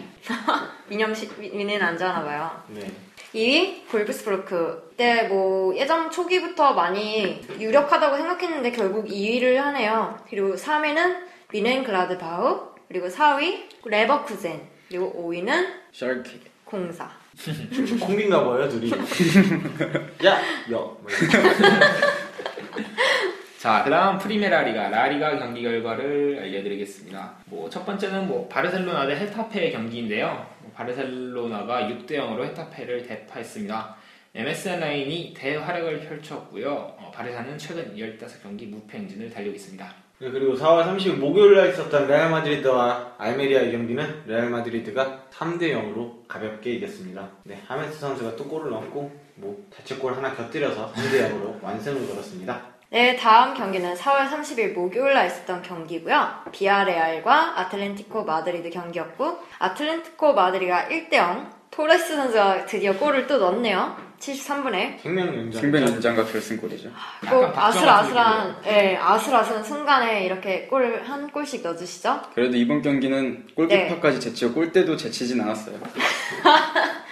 민영식, 0.88 1.38
미넨 1.38 1.82
안 1.82 1.96
좋아하나봐요. 1.96 2.62
네. 2.68 2.92
2위 3.34 3.86
볼프스부르크. 3.88 4.88
그때 4.90 5.24
뭐 5.28 5.76
예전 5.76 6.10
초기부터 6.10 6.72
많이 6.74 7.40
유력하다고 7.58 8.16
생각했는데 8.16 8.70
결국 8.70 9.06
2위를 9.06 9.56
하네요. 9.56 10.16
그리고 10.30 10.54
3위는 10.54 11.16
미넨그라드바우. 11.52 12.74
그리고 12.88 13.08
4위 13.08 13.64
레버쿠젠. 13.84 14.60
그리고 14.88 15.12
5위는 15.32 15.66
샤르케. 15.92 16.30
공사. 16.64 17.10
콩빈가 18.00 18.44
봐요, 18.44 18.68
둘이. 18.68 18.90
야, 20.24 20.40
여. 20.70 20.96
자, 23.58 23.82
그다음 23.82 24.18
프리메라 24.18 24.62
리가 24.62 24.90
라리가 24.90 25.38
경기 25.38 25.62
결과를 25.62 26.38
알려드리겠습니다. 26.40 27.32
뭐 27.46 27.68
첫 27.70 27.84
번째는 27.86 28.28
뭐 28.28 28.46
바르셀로나 28.48 29.06
대 29.06 29.16
헤타페의 29.16 29.72
경기인데요. 29.72 30.46
뭐 30.74 30.76
바르셀로나가 30.76 31.82
6대 31.88 32.12
0으로 32.12 32.44
헤타페를 32.44 33.06
대파했습니다. 33.06 33.96
MSN 34.34 34.80
라인이 34.80 35.32
대활약을 35.36 36.00
펼쳤고요. 36.00 36.70
어, 36.70 37.12
바르사는 37.14 37.56
최근 37.56 37.94
15경기 37.96 38.68
무패 38.68 38.98
행진을 38.98 39.30
달리고 39.30 39.54
있습니다. 39.54 39.94
네, 40.18 40.30
그리고 40.30 40.54
4월 40.54 40.84
30일 40.84 41.16
목요일 41.16 41.54
날 41.54 41.70
있었던 41.70 42.08
레알 42.08 42.30
마드리드와 42.30 43.14
알메리아의 43.18 43.72
경기는 43.72 44.22
레알 44.26 44.50
마드리드가 44.50 45.26
3대 45.30 45.72
0으로 45.72 46.26
가볍게 46.26 46.72
이겼습니다. 46.74 47.28
네, 47.44 47.60
하메스 47.66 48.00
선수가 48.00 48.36
또 48.36 48.44
골을 48.44 48.70
넣었고 48.70 49.12
뭐 49.36 49.64
자책골 49.76 50.14
하나 50.14 50.34
곁들여서 50.34 50.92
3대 50.92 51.30
0으로 51.30 51.62
완승을 51.62 52.06
거뒀습니다. 52.08 52.73
네, 52.94 53.16
다음 53.16 53.54
경기는 53.54 53.92
4월 53.94 54.28
30일 54.28 54.72
목요일 54.72 55.14
날 55.14 55.26
있었던 55.26 55.62
경기고요. 55.62 56.28
비아레알과 56.52 57.58
아틀레티코 57.58 58.24
마드리드 58.24 58.70
경기였고 58.70 59.36
아틀레티코 59.58 60.32
마드리가 60.32 60.84
1대 60.84 61.14
0 61.14 61.50
토레스 61.72 62.14
선수가 62.14 62.66
드디어 62.66 62.96
골을 62.96 63.26
또 63.26 63.38
넣었네요. 63.38 63.96
73분에 64.20 65.00
생명 65.00 65.26
연장. 65.26 65.60
생명 65.60 65.82
연장과 65.82 66.24
결승골이죠. 66.24 66.90
꼭 67.28 67.52
박정환 67.52 67.88
아슬아슬한 67.88 68.56
예, 68.66 68.96
아슬아슬한 68.96 69.64
순간에 69.64 70.24
이렇게 70.24 70.68
골을 70.68 71.10
한 71.10 71.28
골씩 71.32 71.64
넣어주시죠. 71.64 72.22
그래도 72.32 72.56
이번 72.56 72.80
경기는 72.80 73.48
골키퍼까지 73.56 74.20
제치고 74.20 74.54
골대도 74.54 74.96
제치진 74.96 75.40
않았어요. 75.40 75.80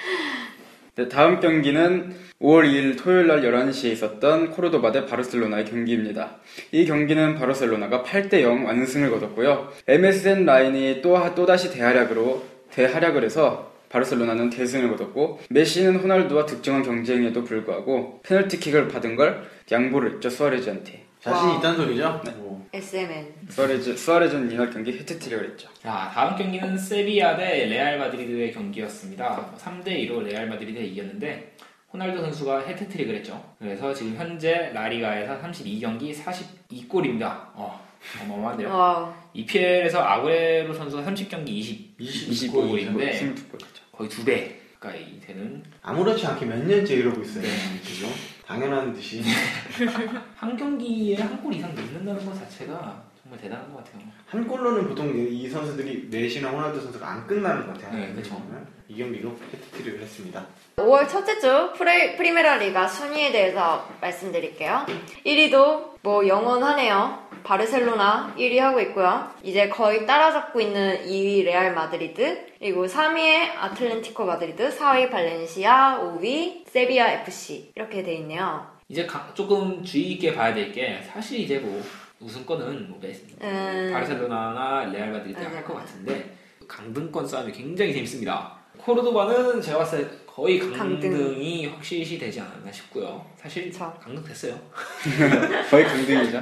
네, 0.94 1.08
다음 1.08 1.40
경기는 1.40 2.14
5월 2.42 2.64
2일 2.64 2.98
토요일 2.98 3.28
날 3.28 3.40
11시에 3.40 3.92
있었던 3.92 4.50
코르도바 4.50 4.90
대 4.90 5.06
바르셀로나의 5.06 5.64
경기입니다. 5.64 6.38
이 6.72 6.84
경기는 6.84 7.36
바르셀로나가 7.36 8.02
8대0 8.02 8.66
완승을 8.66 9.10
거뒀고요. 9.10 9.70
MSN 9.86 10.44
라인이 10.44 11.02
또, 11.02 11.16
또다시 11.36 11.72
대활약으로, 11.72 12.42
대활약을 12.72 13.22
해서 13.22 13.72
바르셀로나는 13.90 14.50
대승을 14.50 14.90
거뒀고, 14.90 15.38
메시는 15.50 15.96
호날두와 15.96 16.46
득점한 16.46 16.82
경쟁에도 16.82 17.44
불구하고, 17.44 18.20
페널티킥을 18.24 18.88
받은 18.88 19.14
걸 19.14 19.44
양보를 19.70 20.14
했죠, 20.14 20.28
수아레즈한테. 20.28 21.04
자신 21.20 21.48
와. 21.48 21.58
있다는 21.58 21.76
소리죠? 21.76 22.20
네. 22.24 22.32
뭐. 22.32 22.66
SMN. 22.72 23.26
수아레즈, 23.50 23.96
수아레즈는 23.96 24.50
이날 24.50 24.70
경기 24.70 24.98
해트트릭을 24.98 25.50
했죠. 25.50 25.68
자, 25.80 26.10
다음 26.12 26.36
경기는 26.36 26.76
세비야 26.76 27.36
대 27.36 27.66
레알 27.66 27.98
마드리드의 27.98 28.50
경기였습니다. 28.50 29.54
3대 29.56 29.88
2로 30.08 30.22
레알 30.22 30.48
마드리드가 30.48 30.82
이겼는데 30.82 31.52
호날두 31.92 32.20
선수가 32.22 32.60
해트트릭을 32.66 33.16
했죠. 33.16 33.42
그래서 33.58 33.92
지금 33.92 34.16
현재 34.16 34.70
라리가에서 34.72 35.38
32경기 35.42 36.14
42골입니다. 36.16 37.24
어, 37.54 37.80
어마어마한데요. 38.22 38.68
Wow. 38.70 39.12
EPL에서 39.34 40.00
아구에로 40.00 40.72
선수가 40.72 41.02
30경기 41.10 41.48
20, 41.48 41.94
29 42.00 42.52
골인데 42.68 43.12
22골이죠. 43.12 43.92
거의 43.92 44.08
두 44.08 44.24
배 44.24 44.58
가까이 44.80 45.20
되는 45.20 45.62
아무렇지 45.82 46.26
않게 46.26 46.44
몇 46.46 46.58
년째 46.66 46.94
이러고 46.96 47.22
있어요. 47.22 47.44
그죠? 47.84 48.08
당연한 48.46 48.92
듯이. 48.92 49.22
한 50.34 50.56
경기에 50.56 51.16
한 51.16 51.40
골 51.42 51.54
이상 51.54 51.72
넣는다는 51.74 52.24
것 52.26 52.34
자체가 52.34 53.04
정말 53.22 53.38
대단한 53.40 53.70
것 53.72 53.84
같아요. 53.84 54.02
한 54.26 54.46
골로는 54.48 54.88
보통 54.88 55.14
이 55.16 55.48
선수들이 55.48 56.08
메시나 56.10 56.50
호날두 56.50 56.80
선수가 56.80 57.06
안 57.08 57.26
끝나는 57.28 57.66
것 57.66 57.74
같아요. 57.74 57.96
네, 58.00 58.12
그쵸. 58.12 58.42
이 58.88 58.96
경기로 58.96 59.36
해트트릭을 59.52 60.00
했습니다. 60.02 60.44
5월 60.76 61.08
첫째 61.08 61.38
주 61.38 61.70
프레, 61.76 62.16
프리메라 62.16 62.56
리가 62.56 62.88
순위에 62.88 63.30
대해서 63.30 63.86
말씀드릴게요. 64.00 64.86
1위도 65.26 65.92
뭐 66.02 66.26
영원하네요. 66.26 67.30
바르셀로나 67.44 68.34
1위 68.38 68.58
하고 68.58 68.80
있고요. 68.80 69.28
이제 69.42 69.68
거의 69.68 70.06
따라잡고 70.06 70.60
있는 70.60 71.04
2위 71.06 71.44
레알 71.44 71.74
마드리드, 71.74 72.46
그리고 72.58 72.86
3위에 72.86 73.50
아틀레티코 73.58 74.24
마드리드, 74.24 74.70
4위 74.78 75.10
발렌시아, 75.10 76.00
5위 76.00 76.64
세비야 76.68 77.20
FC 77.22 77.72
이렇게 77.74 78.02
돼 78.02 78.14
있네요. 78.14 78.66
이제 78.88 79.04
가- 79.06 79.30
조금 79.34 79.82
주의 79.84 80.12
있게 80.12 80.34
봐야 80.34 80.54
될 80.54 80.72
게 80.72 81.00
사실 81.12 81.40
이제 81.40 81.58
뭐 81.58 81.82
우승권은 82.20 82.88
뭐 82.90 82.98
메- 83.02 83.12
음, 83.42 83.90
바르셀로나나 83.92 84.90
레알 84.92 85.10
마드리드가 85.10 85.48
음. 85.48 85.56
할것 85.56 85.76
같은데 85.76 86.32
강등권 86.68 87.26
싸움이 87.26 87.52
굉장히 87.52 87.92
재밌습니다. 87.92 88.61
코르도바는 88.84 89.62
제가 89.62 89.78
봤을 89.78 90.08
때 90.08 90.16
거의 90.26 90.58
강등이 90.58 91.66
확실시 91.66 92.18
되지 92.18 92.40
않았나 92.40 92.72
싶고요. 92.72 93.24
사실 93.36 93.70
그쵸. 93.70 93.94
강등 94.00 94.24
됐어요. 94.24 94.58
거의 95.70 95.84
강등이죠. 95.84 96.40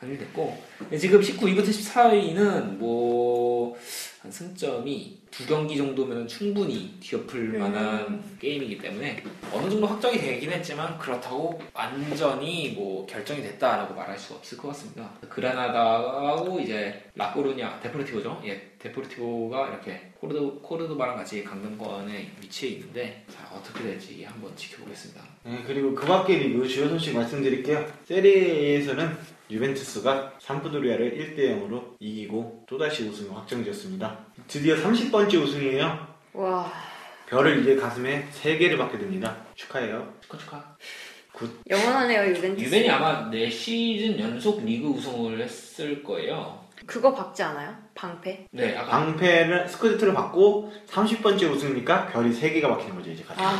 강등 0.00 0.18
됐고 0.18 0.62
근데 0.78 0.96
지금 0.96 1.20
19위부터 1.20 1.68
14위는 1.68 2.76
뭐 2.78 3.76
한 4.20 4.32
승점이 4.32 5.16
두 5.30 5.46
경기 5.46 5.76
정도면 5.76 6.26
충분히 6.26 6.96
뒤엎을 6.98 7.54
음. 7.54 7.58
만한 7.60 8.22
게임이기 8.40 8.78
때문에 8.78 9.22
어느 9.52 9.70
정도 9.70 9.86
확정이 9.86 10.18
되긴 10.18 10.50
했지만 10.50 10.98
그렇다고 10.98 11.60
완전히 11.72 12.70
뭐 12.70 13.06
결정이 13.06 13.40
됐다라고 13.42 13.94
말할 13.94 14.18
수 14.18 14.34
없을 14.34 14.58
것 14.58 14.68
같습니다. 14.68 15.08
그라나다하고 15.28 16.57
이제 16.88 17.02
라코루냐 17.14 17.80
데포르티보죠. 17.80 18.42
예, 18.46 18.70
데포르티보가 18.78 19.68
이렇게 19.68 20.10
코르도 20.18 20.60
코르도바랑 20.60 21.16
같이 21.16 21.44
강등권에 21.44 22.32
위치해 22.40 22.72
있는데 22.72 23.24
자 23.28 23.48
어떻게 23.54 23.84
될지 23.84 24.24
한번 24.24 24.54
지켜보겠습니다. 24.56 25.22
네, 25.44 25.62
그리고 25.66 25.94
그 25.94 26.06
밖의 26.06 26.38
리그 26.38 26.66
주요 26.66 26.88
소식 26.88 27.14
말씀드릴게요. 27.14 27.86
세리에에서는 28.04 29.16
유벤투스가 29.50 30.34
삼프도리아를 30.38 31.36
1대 31.36 31.38
0으로 31.38 31.96
이기고 32.00 32.64
또다시 32.66 33.08
우승을 33.08 33.34
확정지었습니다. 33.36 34.18
드디어 34.46 34.76
30번째 34.76 35.42
우승이에요. 35.42 36.08
와, 36.34 36.72
별을 37.28 37.60
이제 37.60 37.76
가슴에 37.76 38.26
3개를 38.42 38.76
받게 38.78 38.98
됩니다. 38.98 39.36
축하해요. 39.54 40.14
축하 40.20 40.38
축하. 40.38 40.76
영원하네요 41.70 42.34
유벤투스. 42.34 42.66
유벤이 42.66 42.90
아마 42.90 43.30
네 43.30 43.48
시즌 43.48 44.18
연속 44.18 44.64
리그 44.64 44.88
우승을 44.88 45.40
했을 45.40 46.02
거예요. 46.02 46.66
그거 46.88 47.14
박지 47.14 47.42
않아요? 47.42 47.76
방패? 47.94 48.46
네, 48.50 48.76
아까 48.76 48.90
방패를 48.90 49.68
스쿠데트를 49.68 50.14
받고 50.14 50.72
30번째 50.88 51.52
우승이니까 51.52 52.08
별이 52.08 52.32
3개가 52.32 52.62
박히는 52.62 52.96
거죠, 52.96 53.10
이제 53.10 53.22
같이. 53.22 53.40
아, 53.44 53.58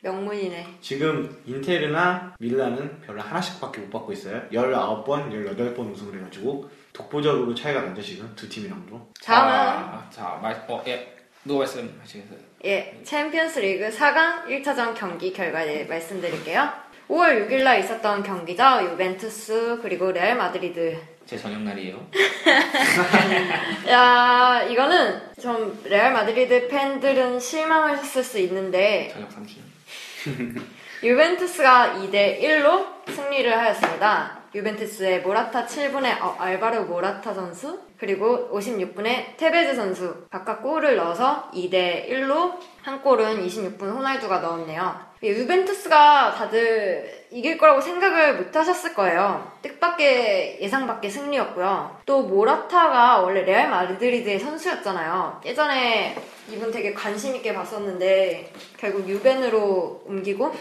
명문이네. 0.00 0.78
지금 0.80 1.42
인테르나 1.44 2.34
밀라는 2.40 3.02
별을 3.02 3.20
하나씩밖에 3.20 3.82
못 3.82 3.90
받고 3.90 4.12
있어요. 4.14 4.42
19번, 4.50 5.30
18번 5.30 5.92
우승을 5.92 6.18
해가지고 6.18 6.70
독보적으로 6.94 7.54
차이가 7.54 7.82
나죠, 7.82 8.00
지금 8.00 8.32
두 8.34 8.48
팀이랑도. 8.48 9.12
다음은 9.22 9.52
자, 9.52 10.10
자, 10.10 10.38
말, 10.40 10.64
어, 10.66 10.82
예, 10.86 11.14
누가 11.44 11.60
말씀하시겠어요? 11.60 12.38
예, 12.64 13.00
챔피언스 13.04 13.58
리그 13.58 13.90
4강 13.90 14.46
1차전 14.46 14.94
경기 14.94 15.30
대해 15.30 15.84
말씀드릴게요. 15.84 16.84
5월 17.08 17.46
6일날 17.46 17.80
있었던 17.80 18.22
경기죠. 18.22 18.62
유벤투스 18.92 19.80
그리고 19.82 20.10
레알 20.10 20.36
마드리드. 20.38 21.13
제 21.26 21.38
전역 21.38 21.62
날이에요. 21.62 22.06
야 23.88 24.62
이거는 24.68 25.20
좀 25.40 25.80
레알 25.84 26.12
마드리드 26.12 26.68
팬들은 26.68 27.40
실망을 27.40 27.96
했을 27.98 28.22
수 28.22 28.38
있는데 28.40 29.10
저녁 29.12 29.30
3시. 29.30 30.62
유벤투스가 31.02 31.94
2대 31.98 32.40
1로 32.42 32.86
승리를 33.10 33.58
하였습니다. 33.58 34.43
유벤투스의 34.54 35.22
모라타 35.22 35.66
7분의 35.66 36.22
어, 36.22 36.36
알바르 36.38 36.80
모라타 36.82 37.34
선수 37.34 37.80
그리고 37.98 38.50
56분에 38.52 39.36
테베즈 39.36 39.74
선수 39.74 40.26
각각 40.30 40.62
골을 40.62 40.96
넣어서 40.96 41.50
2대 41.52 42.08
1로 42.08 42.58
한 42.82 43.02
골은 43.02 43.44
26분 43.44 43.82
호날두가 43.82 44.40
넣었네요. 44.40 45.14
유벤투스가 45.22 46.34
다들 46.34 47.26
이길 47.30 47.56
거라고 47.56 47.80
생각을 47.80 48.36
못 48.36 48.54
하셨을 48.54 48.94
거예요. 48.94 49.50
뜻밖의 49.62 50.58
예상 50.60 50.86
밖의 50.86 51.10
승리였고요. 51.10 52.00
또 52.04 52.22
모라타가 52.22 53.20
원래 53.22 53.42
레알 53.42 53.70
마드리드의 53.70 54.38
선수였잖아요. 54.38 55.40
예전에 55.44 56.16
이분 56.50 56.70
되게 56.70 56.92
관심 56.92 57.34
있게 57.34 57.54
봤었는데 57.54 58.52
결국 58.76 59.08
유벤으로 59.08 60.04
옮기고 60.06 60.54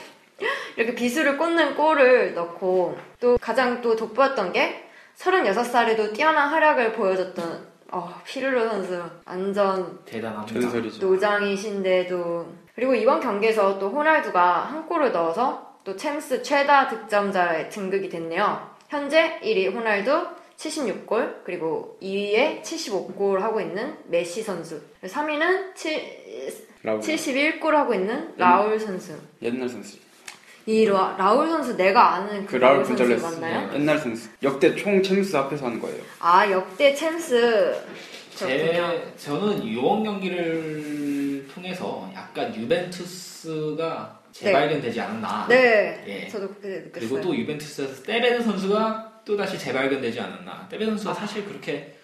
이렇게 0.75 0.95
비수를 0.95 1.37
꽂는 1.37 1.75
골을 1.75 2.33
넣고 2.33 2.97
또 3.19 3.37
가장 3.39 3.81
또 3.81 3.95
돋보였던 3.95 4.53
게 4.53 4.83
36살에도 5.17 6.13
뛰어난 6.13 6.49
활약을 6.49 6.93
보여줬던 6.93 7.73
어, 7.91 8.21
피르로 8.25 8.67
선수 8.67 9.03
완전 9.25 9.99
대단합니다. 10.05 10.79
노장이신데도 10.99 12.53
그리고 12.73 12.95
이번 12.95 13.19
경기에서 13.19 13.77
또 13.77 13.89
호날두가 13.89 14.61
한 14.61 14.87
골을 14.87 15.11
넣어서 15.11 15.77
또 15.83 15.95
챔스 15.95 16.41
최다 16.41 16.87
득점자에 16.87 17.69
등극이 17.69 18.09
됐네요. 18.09 18.67
현재 18.89 19.39
1위 19.43 19.71
호날두 19.73 20.27
76골 20.57 21.43
그리고 21.43 21.97
2위에 22.01 22.61
75골 22.63 23.39
하고 23.39 23.61
있는 23.61 23.95
메시 24.07 24.41
선수 24.41 24.81
3위는 25.03 25.75
7, 25.75 26.01
라울. 26.83 26.99
71골 26.99 27.71
하고 27.71 27.93
있는 27.93 28.33
라울 28.37 28.79
선수 28.79 29.19
옛날 29.41 29.69
선수. 29.69 29.97
이 30.65 30.85
라, 30.85 31.15
라울 31.17 31.49
선수 31.49 31.75
내가 31.75 32.15
아는 32.15 32.45
그, 32.45 32.53
그 32.53 32.55
라울 32.57 32.85
선수 32.85 33.03
곤잘레스. 33.03 33.25
맞나요? 33.41 33.73
옛날 33.73 33.97
선수. 33.99 34.29
역대 34.41 34.75
총 34.75 35.03
챔스 35.03 35.35
앞에서 35.35 35.65
하는 35.65 35.79
거예요. 35.79 36.01
아 36.19 36.49
역대 36.49 36.93
챔스 36.93 37.75
그렇군요. 38.37 38.57
제 38.57 39.13
저는 39.17 39.63
이번 39.63 40.03
경기를 40.03 41.47
통해서 41.53 42.09
약간 42.15 42.55
유벤투스가 42.55 44.19
재발견되지 44.31 44.99
않았나. 45.01 45.45
네, 45.47 46.03
예. 46.07 46.27
저도 46.27 46.47
그렇게 46.47 46.67
느꼈어요. 46.85 46.91
그리고 46.91 47.21
또 47.21 47.35
유벤투스에서 47.35 48.03
테베즈 48.03 48.41
선수가 48.43 49.21
또 49.25 49.37
다시 49.37 49.59
재발견되지 49.59 50.19
않았나. 50.19 50.67
테베즈 50.69 50.89
선수가 50.91 51.13
사실 51.13 51.45
그렇게 51.45 51.95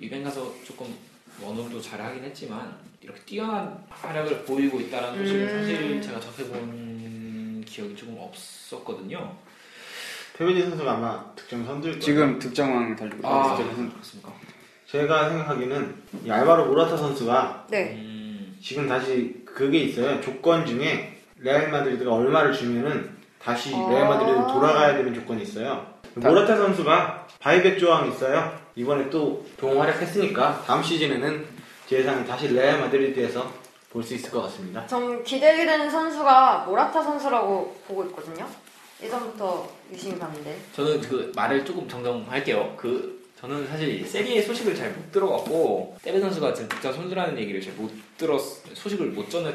유벤 0.00 0.22
가서 0.22 0.54
조금 0.64 0.94
원업도 1.42 1.80
잘하긴 1.80 2.22
했지만 2.24 2.76
이렇게 3.00 3.20
뛰어난 3.22 3.82
활약을 3.90 4.44
보이고 4.44 4.78
있다는 4.80 5.18
소식을 5.18 5.40
음. 5.40 5.48
사실 5.60 6.02
제가 6.02 6.20
접해본 6.20 6.87
기억이 7.78 7.94
조금 7.94 8.16
없었거든요. 8.18 9.36
테베즈 10.36 10.62
선수가 10.62 10.90
아마 10.90 11.24
득점 11.36 11.64
선두일 11.64 11.92
거예요. 11.92 12.00
지금 12.00 12.38
득점왕 12.38 12.96
달리고 12.96 13.26
아, 13.26 13.54
있어요. 13.54 13.68
그렇습니까? 13.90 14.32
제가 14.86 15.28
생각하기는 15.28 15.94
이 16.24 16.30
알바로 16.30 16.66
모라타 16.66 16.96
선수가 16.96 17.66
네. 17.70 17.94
음, 17.94 18.56
지금 18.60 18.88
다시 18.88 19.42
그게 19.44 19.78
있어요. 19.78 20.20
조건 20.20 20.66
중에 20.66 21.20
레알 21.38 21.70
마드리드가 21.70 22.12
얼마를 22.12 22.52
주면은 22.52 23.16
다시 23.40 23.72
아. 23.74 23.88
레알 23.90 24.08
마드리드 24.08 24.38
돌아가야 24.52 24.96
되는 24.96 25.14
조건이 25.14 25.42
있어요. 25.42 25.86
모라타 26.14 26.56
선수가 26.56 27.28
buyback 27.38 27.78
조항이 27.78 28.10
있어요. 28.10 28.58
이번에 28.74 29.08
또 29.10 29.46
좋은 29.60 29.76
활약했으니까 29.78 30.64
다음 30.66 30.82
시즌에는 30.82 31.44
제 31.86 31.98
예상은 31.98 32.26
다시 32.26 32.52
레알 32.52 32.80
마드리드에서 32.80 33.52
볼 33.98 34.04
수 34.04 34.14
있을 34.14 34.30
것 34.30 34.42
같습니다. 34.42 34.86
좀 34.86 35.24
기대되는 35.24 35.90
선수가 35.90 36.64
모라타 36.68 37.02
선수라고 37.02 37.76
보고 37.88 38.04
있거든요. 38.04 38.46
예전부터 39.02 39.68
유심히 39.92 40.18
봤는데. 40.18 40.56
저는 40.74 41.00
그 41.00 41.32
말을 41.34 41.64
조금 41.64 41.88
정정할게요. 41.88 42.74
그 42.76 43.26
저는 43.40 43.66
사실 43.66 44.06
세리에 44.06 44.42
소식을 44.42 44.74
잘 44.76 44.90
못 44.92 45.10
들어갔고 45.12 45.96
테베 46.02 46.20
선수가 46.20 46.54
지금 46.54 46.68
득점 46.68 46.92
선수라는 46.94 47.36
얘기를 47.38 47.60
잘 47.60 47.74
못 47.74 47.90
들었 48.16 48.40
소식을 48.74 49.08
못 49.08 49.28
전해 49.28 49.52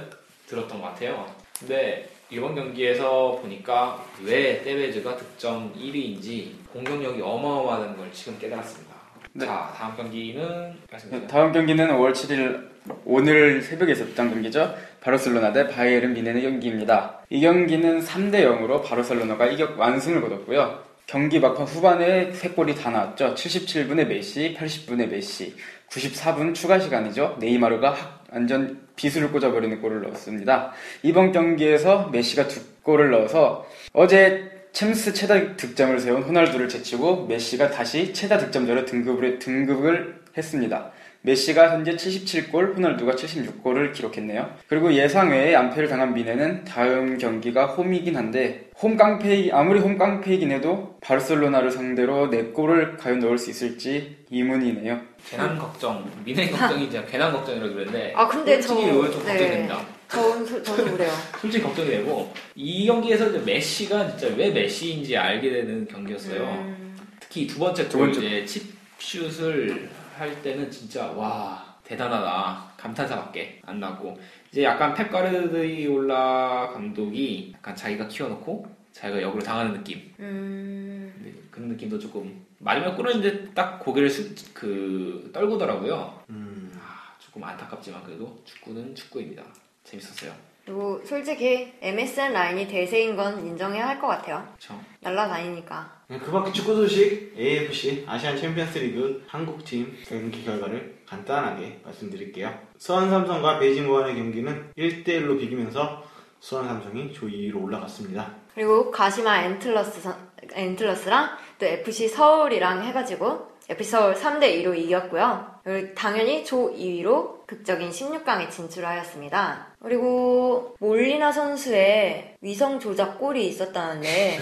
들었던 0.48 0.82
것 0.82 0.88
같아요. 0.88 1.26
근데 1.58 2.10
이번 2.30 2.54
경기에서 2.56 3.38
보니까 3.42 4.04
왜 4.24 4.62
테베즈가 4.64 5.16
득점 5.16 5.74
1위인지 5.76 6.52
공격력이 6.74 7.22
어마어마하다는 7.22 7.98
걸 7.98 8.12
지금 8.12 8.38
깨달았습니다. 8.40 8.94
네. 9.36 9.46
자 9.48 9.74
다음 9.76 9.96
경기는 9.96 10.74
말씀드려요. 10.92 11.28
다음 11.28 11.52
경기는 11.52 11.88
5월 11.88 12.12
7일 12.12 12.70
오늘 13.04 13.62
새벽에 13.62 13.94
있었던 13.94 14.30
경기죠. 14.30 14.76
바르셀로나 15.02 15.52
대 15.52 15.68
바이에른 15.68 16.14
뮌헨의 16.14 16.44
경기입니다. 16.44 17.20
이 17.30 17.42
경기는 17.42 18.00
3대 18.00 18.44
0으로 18.46 18.84
바르셀로나가 18.84 19.48
이격 19.48 19.80
완승을 19.80 20.22
거뒀고요. 20.22 20.84
경기 21.08 21.40
막판 21.40 21.66
후반에 21.66 22.32
3골이 22.32 22.80
다 22.80 22.90
나왔죠. 22.90 23.34
77분에 23.34 24.08
메시, 24.08 24.56
80분에 24.58 25.10
메시, 25.10 25.56
94분 25.90 26.54
추가 26.54 26.80
시간이죠. 26.80 27.38
네이마르가 27.40 27.92
확 27.92 28.24
완전 28.32 28.82
비수를 28.96 29.32
꽂아버리는 29.32 29.82
골을 29.82 30.02
넣었습니다. 30.04 30.72
이번 31.02 31.32
경기에서 31.32 32.10
메시가 32.10 32.48
두 32.48 32.62
골을 32.84 33.10
넣어서 33.12 33.68
어제 33.94 34.53
챔스 34.74 35.14
최다 35.14 35.56
득점을 35.56 36.00
세운 36.00 36.24
호날두를 36.24 36.68
제치고 36.68 37.28
메시가 37.28 37.70
다시 37.70 38.12
최다 38.12 38.40
득점자로 38.40 38.86
등극을, 38.86 39.38
등극을 39.38 40.24
했습니다. 40.36 40.92
메시가 41.22 41.72
현재 41.72 41.96
77골, 41.96 42.76
호날두가 42.76 43.14
76골을 43.14 43.94
기록했네요. 43.94 44.50
그리고 44.68 44.92
예상 44.94 45.30
외에 45.30 45.56
안패를 45.56 45.88
당한 45.88 46.16
미네는 46.16 46.66
다음 46.66 47.20
경기가 47.20 47.68
홈이긴 47.68 48.18
한데 48.18 48.72
홈 48.82 48.98
깡패 48.98 49.52
아무리 49.52 49.80
홈 49.80 49.96
깡패이긴 49.98 50.52
해도 50.52 50.98
바르셀로나를 51.02 51.70
상대로 51.70 52.30
4골을 52.32 52.98
과연 52.98 53.20
넣을 53.20 53.38
수 53.38 53.52
있을지 53.52 54.18
의문이네요. 54.32 55.00
괜한 55.30 55.58
걱정, 55.60 56.04
민의 56.26 56.50
걱정이 56.50 56.86
이제 56.86 57.06
괜한 57.10 57.32
걱정이라고 57.32 57.74
그러는데 57.74 58.12
아 58.16 58.28
근데 58.28 58.60
저 58.60 58.70
솔직히 58.70 58.90
이거 58.90 59.12
좀 59.12 59.24
걱정됩니다. 59.24 59.86
저 60.14 60.62
저도 60.64 60.92
그래요. 60.92 61.12
솔직히 61.40 61.64
걱정이 61.64 61.90
되고 61.90 62.32
이 62.56 62.86
경기에서 62.86 63.30
이제 63.30 63.40
메시가 63.40 64.16
진짜 64.16 64.36
왜 64.36 64.52
메시인지 64.52 65.18
알게 65.18 65.50
되는 65.50 65.88
경기였어요. 65.88 66.44
음, 66.44 66.98
특히 67.20 67.48
두 67.48 67.60
번째 67.60 67.90
두골 67.90 68.12
번째. 68.12 68.40
이제 68.40 68.64
칩슛을 68.98 69.90
할 70.18 70.42
때는 70.42 70.70
진짜 70.70 71.08
와 71.12 71.78
대단하다. 71.84 72.74
감탄사밖에 72.78 73.62
안 73.66 73.80
나고. 73.80 74.18
이제 74.52 74.64
약간 74.64 74.94
펩 74.94 75.10
가르디올라 75.10 76.70
감독이 76.74 77.54
약간 77.56 77.76
자기가 77.76 78.08
키워놓고 78.08 78.68
자기가 78.92 79.22
역으로 79.22 79.42
당하는 79.42 79.74
느낌. 79.74 80.14
음, 80.20 81.12
근데 81.16 81.34
그런 81.50 81.70
느낌도 81.70 81.98
조금 81.98 82.46
마지막 82.60 82.96
이제 83.18 83.50
딱 83.56 83.80
고개를 83.80 84.10
수, 84.10 84.34
그 84.54 85.30
떨구더라고요. 85.34 86.24
음, 86.30 86.72
아, 86.80 87.16
조금 87.20 87.44
안타깝지만 87.44 88.04
그래도 88.04 88.40
축구는 88.46 88.94
축구입니다 88.94 89.44
재밌었어요 89.84 90.34
그리고 90.66 91.02
솔직히 91.06 91.74
MSN 91.82 92.32
라인이 92.32 92.68
대세인 92.70 93.18
건 93.18 93.46
인정해야 93.46 93.86
할 93.86 94.00
것 94.00 94.08
같아요. 94.08 94.48
그렇죠 94.58 94.80
날라다니니까. 95.02 96.04
그 96.08 96.32
밖에 96.32 96.54
축구 96.54 96.74
소식 96.76 97.34
AFC 97.38 98.06
아시안 98.08 98.38
챔피언스리그 98.38 99.26
한국팀 99.28 99.94
경기 100.08 100.42
결과를 100.46 101.02
간단하게 101.06 101.82
말씀드릴게요. 101.84 102.58
수원 102.78 103.10
삼성과 103.10 103.60
베이징 103.60 103.88
궈안의 103.88 104.16
경기는 104.16 104.72
1대1로 104.78 105.38
비기면서 105.38 106.02
수원 106.40 106.66
삼성이 106.70 107.12
조 107.12 107.28
2위로 107.28 107.62
올라갔습니다. 107.62 108.34
그리고 108.54 108.90
가시마 108.90 109.42
앤틀러스 109.44 110.00
선- 110.00 110.32
앤틀러스랑 110.54 111.30
또 111.64 111.68
FC 111.68 112.10
서울이랑 112.10 112.84
해가지고 112.84 113.48
FC 113.70 113.92
서울 113.92 114.14
3대 114.16 114.62
2로 114.62 114.78
이겼고요. 114.78 115.62
그리고 115.64 115.96
당연히 115.96 116.44
조 116.44 116.74
2위로 116.74 117.48
극적인 117.48 117.90
16강에 117.90 118.52
진출하였습니다. 118.52 119.68
그리고 119.82 120.76
몰리나 120.80 121.32
선수의 121.32 122.36
위성 122.42 122.82
조작 122.82 123.18
골이 123.18 123.48
있었다는데 123.48 124.40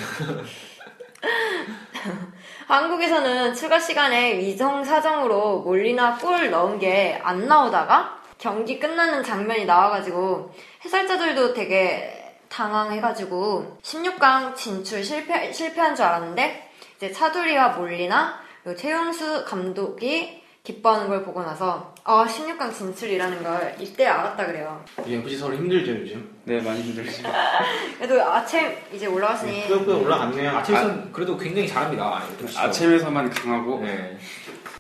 한국에서는 2.68 3.54
추가 3.54 3.78
시간에 3.78 4.40
위성 4.40 4.84
사정으로 4.84 5.60
몰리나 5.60 6.18
골 6.18 6.50
넣은 6.50 6.80
게 6.80 7.20
안 7.24 7.48
나오다가 7.48 8.20
경기 8.40 8.80
끝나는 8.80 9.24
장면이 9.24 9.66
나와가지고 9.66 10.52
해설자들도 10.84 11.54
되게 11.54 12.18
당황해가지고 12.50 13.78
16강 13.84 14.56
진출 14.56 15.04
실패, 15.04 15.54
실패한 15.54 15.96
줄 15.96 16.06
알았는데 16.06 16.71
이제 17.02 17.12
차두리와 17.12 17.70
몰리나 17.70 18.40
그리고 18.64 18.78
최용수 18.78 19.44
감독이 19.44 20.40
기뻐하는 20.62 21.08
걸 21.08 21.24
보고 21.24 21.42
나서 21.42 21.96
아 22.04 22.24
16강 22.28 22.72
진출이라는 22.72 23.42
걸 23.42 23.76
이때 23.80 24.06
알았다 24.06 24.46
그래요. 24.46 24.86
이 25.08 25.16
FC 25.16 25.36
서울 25.36 25.56
힘들죠 25.56 25.94
요즘. 25.94 26.30
네, 26.44 26.62
많이 26.62 26.80
힘들죠. 26.84 27.24
그래도 27.98 28.22
아침 28.24 28.72
이제 28.94 29.08
올라왔으니 29.08 29.66
꾸역꾸역 29.66 30.04
올라갔네요. 30.04 30.52
아침선 30.58 31.12
그래도 31.12 31.36
굉장히 31.36 31.68
잘합니다. 31.68 32.22
아침에서만 32.56 33.32
강하고 33.32 33.80
네. 33.80 34.16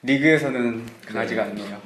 리그에서는 0.03 0.85
강하지가 1.07 1.41
않네요. 1.41 1.81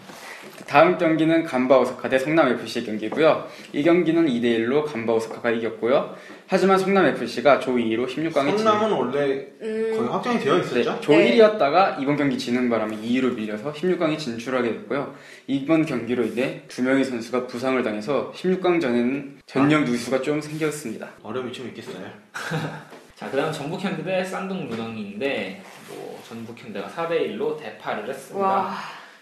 다음 0.67 0.97
경기는 0.97 1.43
간바 1.43 1.78
오사카 1.80 2.10
대 2.10 2.17
성남 2.17 2.49
FC의 2.49 2.86
경기고요. 2.86 3.47
이 3.71 3.84
경기는 3.84 4.25
2대 4.25 4.60
1로 4.60 4.86
간바 4.86 5.13
오사카가 5.13 5.51
이겼고요. 5.51 6.15
하지만 6.47 6.78
성남 6.78 7.06
FC가 7.06 7.60
조 7.60 7.75
2위로 7.75 8.08
16강에 8.08 8.58
성남은 8.58 8.91
원래 8.91 9.47
음, 9.62 9.93
거의 9.97 10.10
확정이 10.10 10.39
되어 10.39 10.58
있었죠. 10.60 10.99
조 11.01 11.12
네. 11.12 11.38
1위였다가 11.38 12.01
이번 12.01 12.15
경기 12.17 12.38
지는 12.38 12.69
바람에 12.69 12.97
2위로 12.97 13.36
밀려서 13.36 13.73
16강에 13.73 14.17
진출하게 14.17 14.69
됐고요. 14.69 15.13
이번 15.47 15.86
경기로 15.86 16.23
인해 16.23 16.63
두 16.67 16.82
명의 16.84 17.04
선수가 17.04 17.47
부상을 17.47 17.82
당해서 17.84 18.32
16강 18.36 18.82
전에는 18.82 19.38
전력 19.45 19.84
누수가 19.84 20.21
좀 20.21 20.41
생겼습니다. 20.41 21.10
어려움이 21.23 21.51
좀 21.54 21.67
있겠어요. 21.67 21.95
자, 23.15 23.32
그 23.32 23.38
다음 23.38 23.51
전북 23.51 23.80
현대 23.80 24.04
대 24.04 24.23
쌍둥 24.23 24.67
문흥인데 24.67 25.63
뭐 25.89 26.21
전북 26.28 26.58
현대가 26.60 26.88
4대 26.88 27.38
1로 27.38 27.58
대파를 27.58 28.10
했습니다. 28.10 28.45
와 28.45 28.75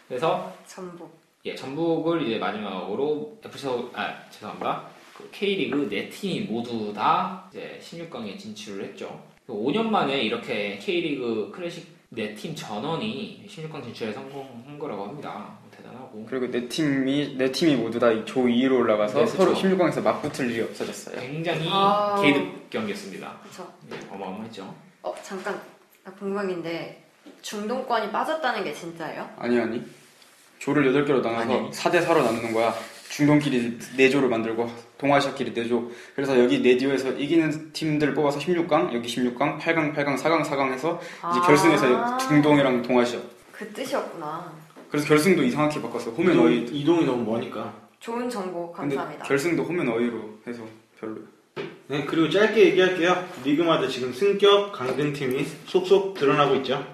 그래서 0.07 0.51
전북. 0.65 1.22
예, 1.45 1.53
전북을 1.55 2.25
이제 2.25 2.37
마지막으로 2.39 3.37
FC 3.43 3.59
서울 3.63 3.89
아 3.93 4.15
죄송합니다. 4.29 4.83
그 5.17 5.29
K리그 5.31 5.89
네 5.89 6.07
팀이 6.09 6.41
모두 6.41 6.93
다 6.93 7.45
이제 7.51 7.77
16강에 7.83 8.39
진출을 8.39 8.85
했죠. 8.85 9.21
5년 9.47 9.83
만에 9.89 10.21
이렇게 10.21 10.77
K리그 10.77 11.51
클래식 11.53 11.91
네 12.09 12.33
팀 12.35 12.55
전원이 12.55 13.43
16강 13.49 13.83
진출에 13.83 14.13
성공한 14.13 14.79
거라고 14.79 15.03
합니다. 15.05 15.57
대단하고 15.75 16.25
그리고 16.29 16.49
네 16.49 16.65
팀이 16.69 17.35
네 17.37 17.51
팀이 17.51 17.75
모두 17.75 17.99
다 17.99 18.07
조 18.23 18.43
2위로 18.45 18.79
올라가서 18.79 19.19
네, 19.19 19.25
서로 19.25 19.53
그쵸. 19.53 19.67
16강에서 19.67 20.01
맞붙을 20.01 20.49
일이 20.49 20.61
없어졌어요. 20.61 21.19
굉장히 21.19 21.67
아. 21.69 22.21
개이득 22.21 22.69
경기였습니다. 22.69 23.37
그렇죠. 23.41 23.69
네, 23.89 23.97
어마어마했죠. 24.11 24.73
어 25.01 25.13
잠깐 25.23 25.59
나 26.05 26.11
궁금한 26.13 26.47
게 26.47 26.53
있는데 26.53 27.03
중동권이 27.41 28.11
빠졌다는 28.13 28.63
게 28.63 28.71
진짜예요? 28.71 29.29
아니 29.37 29.59
아니. 29.59 29.81
조를 30.63 30.93
8개로 30.93 31.21
나눠서 31.21 31.59
아니. 31.59 31.71
4대 31.71 32.05
4로 32.05 32.23
나누는 32.23 32.53
거야. 32.53 32.73
중동끼리 33.09 33.77
4조를 33.97 34.27
만들고 34.29 34.71
동아시아끼리 34.97 35.53
4조. 35.53 35.89
그래서 36.15 36.39
여기 36.39 36.61
4조에서 36.63 37.19
이기는 37.19 37.73
팀들 37.73 38.13
뽑아서 38.13 38.39
16강, 38.39 38.93
여기 38.93 39.13
16강, 39.13 39.59
8강, 39.59 39.93
8강, 39.93 40.17
4강, 40.17 40.43
4강 40.45 40.71
해서 40.71 41.01
이제 41.01 41.39
아. 41.39 41.41
결승에서 41.41 42.17
중동이랑 42.17 42.81
동아시아. 42.81 43.19
그 43.51 43.67
뜻이었구나. 43.73 44.53
그래서 44.89 45.05
결승도 45.05 45.43
이상하게 45.43 45.81
바꿨어. 45.81 46.11
home 46.11 46.23
and 46.23 46.31
이동, 46.33 46.45
away. 46.45 46.57
이동이 46.71 47.05
너무 47.05 47.29
머니까. 47.29 47.73
좋은 47.99 48.29
정보 48.29 48.71
감사합니다. 48.71 49.25
결승도 49.25 49.63
home 49.63 49.77
and 49.77 49.87
away로 49.89 50.39
해서 50.47 50.63
별로. 50.97 51.17
네 51.87 52.05
그리고 52.05 52.29
짧게 52.29 52.67
얘기할게요. 52.67 53.27
리그마다 53.43 53.87
지금 53.89 54.13
승격 54.13 54.71
강등팀이 54.71 55.45
속속 55.65 56.13
드러나고 56.13 56.55
있죠. 56.55 56.85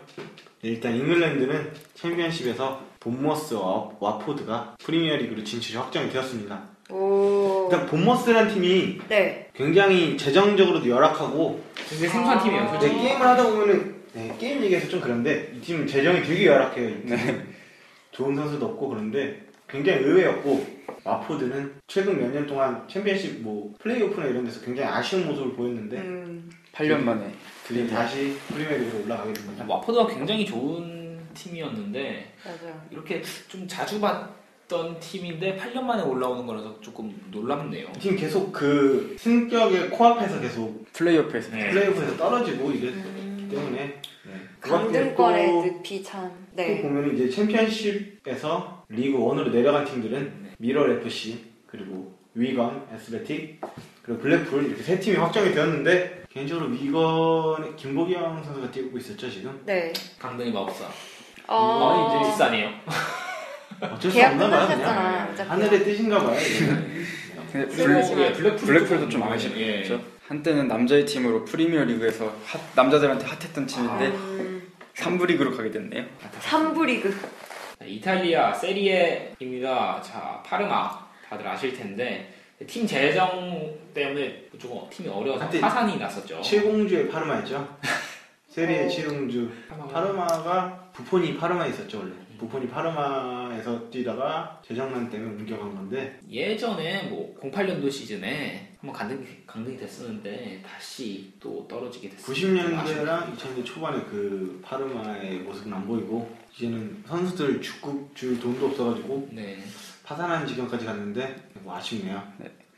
네, 0.63 0.69
일단 0.69 0.95
잉글랜드는 0.95 1.71
챔피언십에서 1.93 2.88
본머스와 2.99 3.91
와포드가 3.99 4.75
프리미어리그로 4.79 5.43
진출이 5.43 5.77
확정이 5.77 6.09
되었습니다. 6.09 6.61
오. 6.91 7.69
일단 7.71 7.85
본머스란 7.87 8.49
팀이 8.53 8.99
네. 9.09 9.49
굉장히 9.53 10.17
재정적으로도 10.17 10.89
열악하고 10.89 11.63
근데 11.89 12.07
생소한 12.07 12.37
아. 12.39 12.43
팀이에요, 12.43 12.63
이제 12.63 12.71
솔직히. 12.71 13.01
게임을 13.03 13.25
하다 13.27 13.43
보면은 13.43 13.95
네, 14.13 14.35
게임 14.39 14.61
얘기해서 14.63 14.87
좀 14.89 14.99
그런데 15.01 15.51
이 15.55 15.61
팀 15.61 15.85
재정이 15.85 16.23
되게 16.23 16.47
열악해요. 16.47 16.89
이 16.89 16.93
팀. 17.05 17.15
네. 17.15 17.43
좋은 18.11 18.35
선수도 18.35 18.65
없고 18.65 18.89
그런데 18.89 19.39
굉장히 19.69 19.99
의외였고 19.99 20.79
와포드는 21.03 21.73
최근 21.87 22.19
몇 22.19 22.31
년 22.33 22.47
동안 22.47 22.83
챔피언십 22.89 23.41
뭐 23.41 23.71
플레이오프나 23.79 24.25
이런 24.27 24.43
데서 24.45 24.59
굉장히 24.61 24.89
아쉬운 24.89 25.27
모습을 25.27 25.53
보였는데 25.53 25.97
음. 25.97 26.49
8년 26.73 27.01
만에. 27.03 27.31
드디어 27.67 27.85
다시 27.87 28.35
프리미어리그로 28.47 29.03
올라가게 29.05 29.33
됩니다. 29.33 29.63
와포드가 29.67 30.07
굉장히 30.07 30.43
좋은 30.45 30.98
팀이었는데 31.49 32.33
맞아요. 32.45 32.81
이렇게 32.91 33.21
좀 33.47 33.67
자주 33.67 33.99
봤던 34.01 34.99
팀인데 34.99 35.57
8년 35.57 35.81
만에 35.83 36.03
올라오는 36.03 36.45
거라서 36.45 36.79
조금 36.81 37.15
놀랍네요. 37.31 37.87
이팀 37.97 38.15
계속 38.17 38.51
그 38.51 39.15
승격의 39.19 39.89
코앞에서 39.91 40.39
계속 40.41 40.85
플레이오프에서. 40.93 41.55
네. 41.55 41.69
플레이오프에서 41.71 42.17
떨어지고 42.17 42.71
이랬기 42.71 42.87
음. 42.97 43.47
때문에 43.49 43.77
네. 43.77 44.01
그 44.59 44.69
강등권의 44.69 45.47
또- 45.47 45.65
늪이 45.65 46.03
참. 46.03 46.29
또 46.55 46.55
네. 46.63 46.81
보면 46.81 47.15
이제 47.15 47.29
챔피언십에서 47.29 48.85
리그 48.89 49.17
1으로 49.17 49.49
내려간 49.51 49.85
팀들은 49.85 50.49
미럴 50.57 50.99
FC 50.99 51.39
그리고 51.65 52.17
위건, 52.33 52.85
에스베틱 52.93 53.61
그리고 54.03 54.21
블랙풀 54.21 54.65
이렇게 54.65 54.83
세 54.83 54.99
팀이 54.99 55.15
확정이 55.17 55.53
되었는데 55.53 56.23
개인적으로 56.29 56.67
위건의 56.69 57.75
김보경 57.75 58.43
선수가 58.43 58.71
뛰고 58.71 58.97
있었죠 58.97 59.29
지금 59.29 59.61
네. 59.65 59.93
강등의 60.19 60.51
마법사. 60.51 60.89
어. 61.49 62.19
이제 62.23 62.29
뒷산이에요. 62.31 62.69
어쩔 63.81 64.11
수 64.11 64.17
계약 64.17 64.31
없나 64.33 64.49
봐요 64.49 64.67
끝나셨잖아, 64.67 65.29
어차피. 65.31 65.49
하늘의 65.49 65.83
뜻인가 65.83 66.19
봐요 66.23 66.37
이거는. 66.39 67.05
근데 67.51 67.67
블랙- 67.67 67.75
블랙, 68.11 68.19
예, 68.27 68.33
블랙풀 68.33 68.57
블랙풀도 68.67 69.09
좀 69.09 69.21
예. 69.21 69.33
아쉽죠. 69.33 70.01
한때는 70.27 70.67
남자의 70.67 71.05
팀으로 71.05 71.43
프리미어 71.45 71.83
리그에서 71.85 72.31
핫- 72.45 72.61
남자들한테 72.75 73.25
핫했던 73.25 73.65
팀인데 73.65 74.05
음. 74.07 74.71
3부 74.95 75.25
리그로 75.27 75.55
가게 75.55 75.71
됐네요. 75.71 76.05
3부 76.41 76.85
리그. 76.85 77.09
자, 77.79 77.85
이탈리아 77.85 78.53
세리에입니다. 78.53 80.01
자, 80.03 80.43
파르마 80.45 81.07
다들 81.27 81.47
아실 81.47 81.73
텐데 81.73 82.33
팀 82.67 82.85
재정 82.85 83.73
때문에 83.93 84.43
조금 84.59 84.87
팀이 84.89 85.07
어려워서 85.07 85.45
한때 85.45 85.61
파산이 85.61 85.97
났었죠. 85.97 86.41
칠공주의 86.41 87.07
파르마였죠 87.07 87.77
세리에 88.49 88.85
A. 88.85 88.89
칠공주 88.89 89.51
파르마가 89.91 90.89
부폰이 90.93 91.37
파르마에 91.37 91.69
있었죠 91.69 91.99
원래 91.99 92.13
부폰이 92.39 92.67
파르마에서 92.67 93.89
뛰다가 93.89 94.61
재정난 94.65 95.09
때문에 95.09 95.31
옮겨간 95.31 95.75
건데 95.75 96.19
예전에 96.29 97.03
뭐 97.03 97.35
08년도 97.41 97.91
시즌에 97.91 98.69
한번 98.79 98.95
강등이, 98.95 99.25
강등이 99.45 99.77
됐었는데 99.77 100.63
다시 100.65 101.33
또 101.37 101.67
떨어지게 101.67 102.09
됐어요. 102.11 102.33
90년대랑 102.33 103.35
2000년대 103.35 103.65
초반에 103.65 104.01
그 104.03 104.61
파르마의 104.63 105.39
모습은 105.39 105.73
안 105.73 105.85
보이고 105.85 106.33
이제는 106.55 107.03
선수들 107.05 107.61
축구 107.61 108.09
줄 108.15 108.39
돈도 108.39 108.67
없어가지고 108.67 109.29
네. 109.33 109.59
파산한 110.05 110.47
지경까지 110.47 110.85
갔는데 110.85 111.35
뭐 111.61 111.75
아쉽네요. 111.75 112.23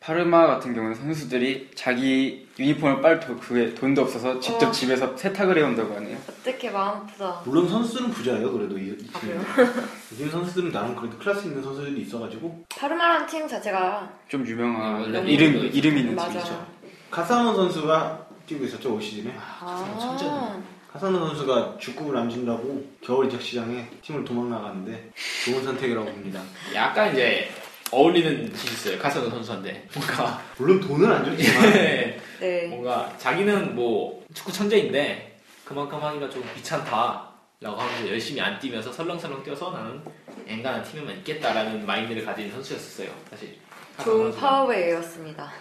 파르마 0.06 0.48
같은 0.48 0.74
경우는 0.74 0.96
선수들이 0.96 1.70
자기 1.76 2.48
유니폼을 2.58 3.02
빨 3.04 3.20
도- 3.20 3.38
그게 3.38 3.72
돈도 3.76 4.02
없어서 4.02 4.40
직접 4.40 4.70
어. 4.70 4.72
집에서 4.72 5.16
세탁을 5.16 5.56
해온다고 5.60 5.96
하네요. 5.96 6.18
어떻게 6.28 6.72
마음 6.72 7.02
아프다. 7.02 7.44
물론 7.46 7.70
선수들은 7.70 8.10
부자예요. 8.10 8.52
그래도 8.52 8.80
이, 8.80 8.88
이 8.88 9.08
아, 9.14 9.20
팀. 9.20 9.30
그래요? 9.30 9.42
이팀 10.12 10.32
선수들은 10.32 10.72
나름 10.72 10.96
그래도 10.96 11.20
클래스 11.20 11.46
있는 11.46 11.62
선수들이 11.62 12.02
있어가지고 12.02 12.66
파르마란 12.76 13.28
팀 13.28 13.48
자체가 13.48 14.12
좀 14.28 14.44
유명한 14.48 15.02
원래 15.02 15.20
이름 15.32 15.54
너무 15.54 15.66
이름 15.68 15.98
있는 16.00 16.16
맞아. 16.16 16.32
팀이죠. 16.32 16.68
카사노 17.12 17.54
선수가 17.54 18.26
뛰고 18.48 18.66
있었죠 18.66 18.96
올 18.96 19.00
시즌에. 19.00 19.32
아. 19.38 20.60
카사노 20.92 21.28
선수가 21.28 21.78
축구를 21.80 22.20
안 22.20 22.28
준다고 22.28 22.84
겨울 23.02 23.28
이적 23.28 23.40
시장에 23.40 23.88
팀을 24.02 24.26
도망 24.26 24.50
나갔는데 24.50 25.12
좋은 25.46 25.64
선택이라고 25.64 26.08
봅니다. 26.08 26.42
약간 26.74 27.12
이제 27.14 27.50
어울리는 27.92 28.54
짓이 28.54 28.74
있어요. 28.74 29.00
카사노 29.00 29.30
선수한테. 29.30 29.88
뭔가 29.94 30.42
물론 30.58 30.80
돈은 30.80 31.12
안 31.12 31.26
줬지만 31.26 31.72
네. 32.40 32.68
뭔가 32.70 33.14
자기는 33.18 33.76
뭐 33.76 34.24
축구 34.34 34.52
천재인데 34.52 35.38
그만큼 35.66 36.02
하기가 36.02 36.30
좀 36.30 36.44
귀찮다 36.56 37.30
라고 37.60 37.78
하면서 37.80 38.10
열심히 38.10 38.42
안 38.42 38.58
뛰면서 38.60 38.92
설렁설렁 38.92 39.44
뛰어서 39.44 39.72
나는 39.72 40.02
앵간한 40.48 40.84
팀에만 40.84 41.18
있겠다라는 41.18 41.86
마인드를 41.86 42.26
가진 42.26 42.50
선수였었어요. 42.52 43.10
사실. 43.30 43.56
좋은. 44.04 44.34
파워웨이였습니다. 44.36 45.52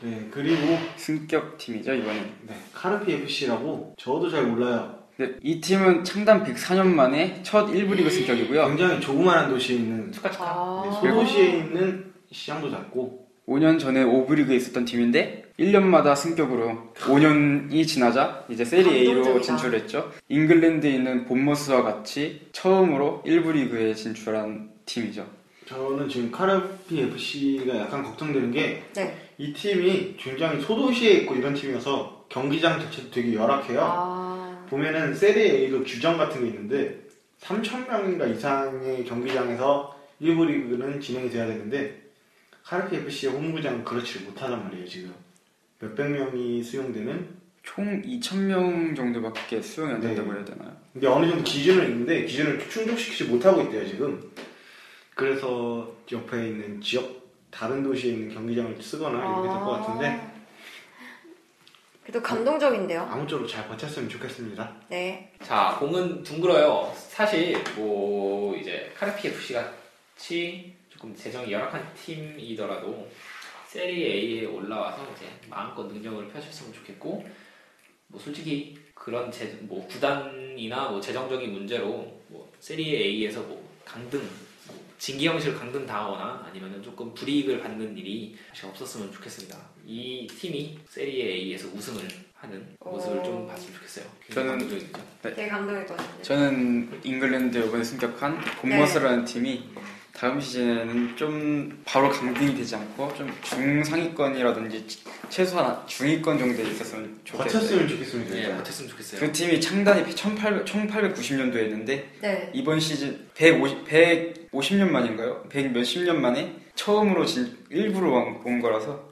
네 0.00 0.28
그리고 0.30 0.78
승격 0.96 1.56
팀이죠 1.58 1.94
이번엔. 1.94 2.34
네, 2.42 2.54
카르피 2.74 3.12
FC라고 3.14 3.94
저도 3.98 4.30
잘 4.30 4.44
몰라요. 4.44 4.97
근데 5.18 5.34
이 5.42 5.60
팀은 5.60 6.04
창단 6.04 6.44
104년 6.44 6.86
만에 6.94 7.40
첫 7.42 7.66
1부 7.66 7.96
리그 7.96 8.08
승격이고요. 8.08 8.68
굉장히 8.68 9.00
조그마한 9.00 9.50
도시에 9.50 9.76
있는 9.76 10.12
축하 10.12 10.30
축하. 10.30 10.44
아. 10.46 10.82
네, 11.02 11.10
소도시에 11.10 11.44
있는 11.58 12.12
시장도 12.30 12.70
작고 12.70 13.26
5년 13.48 13.80
전에 13.80 14.04
5부 14.04 14.34
리그에 14.36 14.54
있었던 14.54 14.84
팀인데 14.84 15.50
1년마다 15.58 16.14
승격으로 16.14 16.92
5년이 16.94 17.84
지나자 17.84 18.44
이제 18.48 18.64
세리에 18.64 18.88
A로 18.90 19.22
감동적이다. 19.24 19.42
진출했죠. 19.42 20.12
잉글랜드에 20.28 20.90
있는 20.92 21.24
본머스와 21.24 21.82
같이 21.82 22.46
처음으로 22.52 23.24
1부 23.26 23.52
리그에 23.54 23.94
진출한 23.94 24.70
팀이죠. 24.86 25.26
저는 25.66 26.08
지금 26.08 26.30
카르피 26.30 27.00
FC가 27.00 27.76
약간 27.76 28.04
걱정되는 28.04 28.52
게 28.52 28.82
이 29.40 29.52
네. 29.52 29.52
팀이 29.52 30.14
굉장히 30.16 30.60
소도시에 30.60 31.10
있고 31.18 31.34
이런 31.34 31.54
팀이어서 31.54 32.26
경기장 32.28 32.80
자체도 32.80 33.10
되게 33.10 33.34
열악해요. 33.34 33.80
아. 33.82 34.47
보면은 34.68 35.14
세리에 35.14 35.64
A도 35.64 35.82
규정 35.84 36.16
같은 36.18 36.42
게 36.42 36.48
있는데 36.48 36.98
3,000명인가 37.40 38.30
이상의 38.34 39.04
경기장에서 39.04 39.96
1부 40.20 40.46
리그는 40.46 41.00
진행이 41.00 41.30
돼야 41.30 41.46
되는데 41.46 42.02
카르피 42.64 42.96
FC의 42.96 43.32
홈구장은 43.32 43.84
그렇지 43.84 44.20
못하단 44.20 44.64
말이에요 44.64 44.86
지금 44.86 45.14
몇백 45.78 46.10
명이 46.10 46.62
수용되는 46.62 47.28
총 47.62 48.02
2,000명 48.02 48.96
정도밖에 48.96 49.62
수용이 49.62 49.92
안 49.92 50.00
된다고 50.00 50.32
네. 50.32 50.38
해야 50.38 50.44
되나요? 50.44 50.76
근데 50.92 51.06
어느 51.06 51.28
정도 51.28 51.44
기준은 51.44 51.84
있는데 51.90 52.24
기준을 52.24 52.68
충족시키지 52.68 53.24
못하고 53.24 53.62
있대요 53.62 53.86
지금 53.86 54.30
그래서 55.14 55.92
옆에 56.10 56.48
있는 56.48 56.80
지역 56.80 57.18
다른 57.50 57.82
도시에 57.82 58.12
있는 58.12 58.34
경기장을 58.34 58.76
쓰거나 58.82 59.18
이렇게 59.18 59.48
될 59.48 59.58
것 59.60 59.70
같은데 59.70 60.37
그래도 62.08 62.22
감동적인데요. 62.22 63.02
아무쪼록 63.02 63.46
잘 63.46 63.68
버텼으면 63.68 64.08
좋겠습니다 64.08 64.74
네. 64.88 65.30
자, 65.42 65.76
공은 65.78 66.22
둥글어요. 66.22 66.90
사실 66.96 67.62
뭐 67.76 68.56
이제 68.56 68.90
카르피 68.96 69.28
FC 69.28 69.52
같이 69.52 70.74
조금 70.88 71.14
재정이 71.14 71.52
열악한 71.52 71.86
팀이더라도 71.94 73.06
세리 73.66 74.06
A에 74.06 74.46
올라와서 74.46 75.06
이제 75.14 75.26
마음껏 75.50 75.84
능력을 75.84 76.28
펼쳤으면 76.28 76.72
좋겠고 76.72 77.28
뭐 78.06 78.18
솔직히 78.18 78.78
그런 78.94 79.30
재, 79.30 79.44
뭐 79.60 79.86
구단이나 79.86 80.88
뭐 80.88 81.02
재정적인 81.02 81.52
문제로 81.52 82.10
뭐 82.28 82.50
세리 82.58 82.96
A에서 82.96 83.42
뭐 83.42 83.62
강등 83.84 84.18
뭐 84.18 84.47
징계 84.98 85.28
형식을 85.28 85.56
강등 85.58 85.86
당하거나 85.86 86.44
아니면은 86.48 86.82
조금 86.82 87.14
불이익을 87.14 87.60
받는 87.60 87.96
일이 87.96 88.36
사실 88.50 88.66
없었으면 88.66 89.12
좋겠습니다. 89.12 89.56
이 89.86 90.26
팀이 90.26 90.78
세리 90.88 91.22
A에서 91.22 91.68
우승을 91.68 92.02
하는 92.34 92.76
모습을 92.80 93.22
좀 93.24 93.44
오. 93.44 93.46
봤으면 93.46 93.74
좋겠어요. 93.74 94.04
저는- 94.30 94.34
감동적이죠. 94.48 94.86
되게 95.22 95.48
감동일 95.48 95.86
것 95.86 95.96
같은데. 95.96 96.22
저는 96.22 97.00
잉글랜드 97.04 97.58
이번에 97.58 97.82
승격한 97.84 98.40
본머스라는 98.60 99.24
팀이 99.24 99.62
다음 100.12 100.40
시즌에는 100.40 101.16
좀 101.16 101.80
바로 101.84 102.10
강등이 102.10 102.56
되지 102.56 102.74
않고 102.74 103.14
좀 103.16 103.32
중상위권이라든지 103.42 104.84
최소한 105.28 105.86
중위권 105.86 106.38
정도에 106.38 106.68
있었으면 106.70 107.20
좋겠어요. 107.24 107.60
버텼으면 107.60 107.88
좋겠습니다 107.88 108.34
네. 108.34 108.48
못했으면 108.52 108.90
좋겠어요. 108.90 109.20
그 109.20 109.30
팀이 109.32 109.60
창단이 109.60 110.12
1800, 110.16 110.64
1890년도였는데 110.64 111.86
네. 112.20 112.50
이번 112.52 112.80
시즌 112.80 113.28
150, 113.36 113.84
150년 114.52 114.90
만인가요? 114.90 115.42
100 115.48 115.72
몇십 115.72 116.04
년 116.04 116.20
만에 116.20 116.54
처음으로 116.74 117.24
진, 117.26 117.56
일부러 117.70 118.10
온- 118.12 118.40
온 118.44 118.60
거라서 118.60 119.08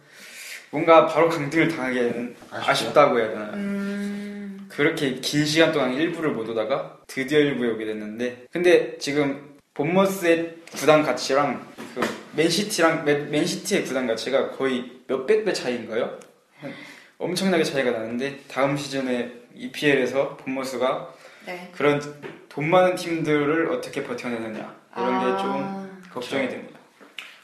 뭔가 0.71 1.07
바로 1.07 1.29
강등을 1.29 1.69
당하기에는 1.69 2.37
아쉽죠. 2.51 2.71
아쉽다 2.71 3.11
고 3.11 3.19
해야 3.19 3.29
되나요? 3.29 3.53
음. 3.55 4.67
그렇게 4.69 5.15
긴 5.15 5.45
시간 5.47 5.73
동안 5.73 5.95
일부를 5.95 6.33
못 6.33 6.49
오다가 6.49 6.99
드디어 7.07 7.39
일부에 7.39 7.71
오게 7.71 7.85
됐는데 7.85 8.47
근데 8.51 8.97
지금 8.99 9.55
본머스의 9.75 10.57
구단 10.75 11.03
가치랑 11.03 11.67
그 11.95 12.01
맨시티랑 12.35 13.05
맨- 13.05 13.31
맨시티의 13.31 13.85
구단 13.85 14.07
가치가 14.07 14.51
거의 14.51 14.91
몇백 15.07 15.45
배 15.45 15.53
차이인가요? 15.53 16.19
한- 16.61 16.73
엄청나게 17.19 17.65
차이가 17.65 17.93
나는데 17.93 18.41
다음 18.49 18.77
시즌에 18.77 19.33
EPL에서 19.55 20.37
본머스가 20.37 21.15
네. 21.47 21.71
그런 21.75 22.03
돈 22.49 22.69
많은 22.69 22.97
팀들을 22.97 23.69
어떻게 23.73 24.03
버텨내느냐 24.03 24.76
이런 24.97 25.21
게좀 25.21 25.51
아, 25.53 26.11
걱정이 26.13 26.49
됩니다. 26.49 26.79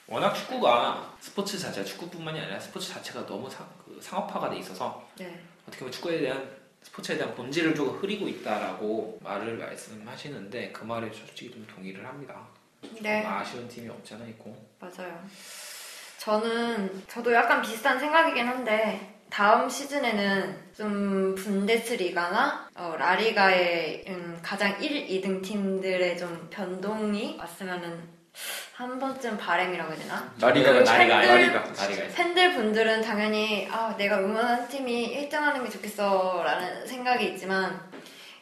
워낙 0.06 0.32
축구가 0.34 1.16
스포츠 1.20 1.58
자체, 1.58 1.84
축구뿐만이 1.84 2.40
아니라 2.40 2.58
스포츠 2.58 2.92
자체가 2.92 3.26
너무 3.26 3.48
상, 3.48 3.66
그 3.84 3.98
상업화가 4.00 4.50
돼 4.50 4.58
있어서 4.58 5.06
네. 5.16 5.40
어떻게 5.62 5.80
보면 5.80 5.92
축구에 5.92 6.20
대한 6.20 6.50
스포츠에 6.82 7.16
대한 7.16 7.34
본질을 7.34 7.74
좀 7.74 7.90
흐리고 7.90 8.26
있다라고 8.28 9.18
말을 9.22 9.56
말씀하시는데 9.56 10.72
그 10.72 10.84
말에 10.84 11.10
솔직히 11.12 11.50
좀 11.52 11.66
동의를 11.66 12.04
합니다. 12.06 12.46
네. 13.00 13.22
좀 13.22 13.32
아쉬운 13.32 13.68
팀이 13.68 13.88
없잖아 13.88 14.26
있고. 14.26 14.56
맞아요. 14.80 15.24
저는 16.18 17.04
저도 17.08 17.32
약간 17.32 17.62
비슷한 17.62 17.98
생각이긴 17.98 18.46
한데 18.46 19.11
다음 19.32 19.66
시즌에는 19.66 20.56
좀 20.76 21.34
분데스리가나 21.34 22.68
어, 22.74 22.94
라리가의 22.98 24.04
음, 24.08 24.38
가장 24.42 24.78
1, 24.78 25.06
2등 25.08 25.42
팀들의 25.42 26.18
좀 26.18 26.48
변동이 26.50 27.38
왔으면은 27.38 27.98
한 28.74 28.98
번쯤 28.98 29.38
바램이라고 29.38 29.90
해야 29.90 29.98
되나? 29.98 30.30
나리가가 30.38 30.78
그 30.80 30.84
나리가 30.84 31.16
나리가 31.16 31.60
나리가 31.60 32.08
팬들 32.14 32.54
분들은 32.54 33.00
당연히 33.00 33.66
아 33.72 33.96
내가 33.96 34.18
응원하는 34.18 34.68
팀이 34.68 35.30
1등하는 35.30 35.64
게 35.64 35.70
좋겠어라는 35.70 36.86
생각이 36.86 37.24
있지만 37.28 37.80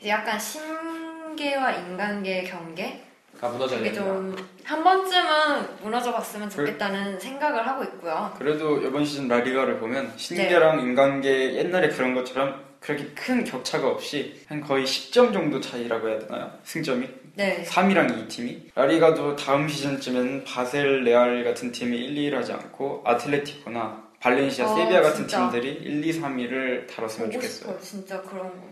이제 0.00 0.08
약간 0.08 0.40
신계와 0.40 1.70
인간계의 1.70 2.46
경계 2.46 3.09
가 3.40 3.48
무너져야 3.48 3.80
이게 3.80 3.92
된다. 3.92 4.04
좀한 4.04 4.84
번쯤은 4.84 5.82
무너져 5.82 6.12
봤으면 6.12 6.50
좋겠다는 6.50 7.18
생각을 7.18 7.66
하고 7.66 7.82
있고요. 7.84 8.34
그래도 8.38 8.78
이번 8.82 9.04
시즌 9.04 9.28
라리가를 9.28 9.78
보면 9.78 10.12
신계랑 10.16 10.80
인간계 10.80 11.54
옛날에 11.54 11.88
그런 11.88 12.14
것처럼 12.14 12.62
그렇게 12.80 13.06
큰 13.14 13.44
격차가 13.44 13.88
없이 13.88 14.42
한 14.48 14.60
거의 14.60 14.84
10점 14.84 15.32
정도 15.32 15.60
차이라고 15.60 16.08
해야 16.08 16.18
되나요? 16.18 16.50
승점이 16.64 17.08
네. 17.34 17.64
3위랑 17.66 18.28
2팀이 18.28 18.70
라리가도 18.74 19.36
다음 19.36 19.68
시즌쯤엔 19.68 20.44
바셀, 20.44 21.04
레알 21.04 21.42
같은 21.44 21.72
팀이 21.72 21.96
1, 21.96 22.30
2를 22.30 22.34
하지 22.36 22.52
않고 22.52 23.02
아틀레티코나 23.06 24.10
발렌시아, 24.20 24.70
어, 24.70 24.76
세비야 24.76 25.00
같은 25.00 25.16
진짜. 25.26 25.50
팀들이 25.50 25.72
1, 25.82 26.04
2, 26.04 26.20
3위를 26.20 26.86
다뤘으면 26.94 27.30
보고 27.30 27.32
좋겠어요. 27.40 27.48
싶어요. 27.48 27.78
진짜 27.80 28.20
그런 28.22 28.48
거. 28.50 28.68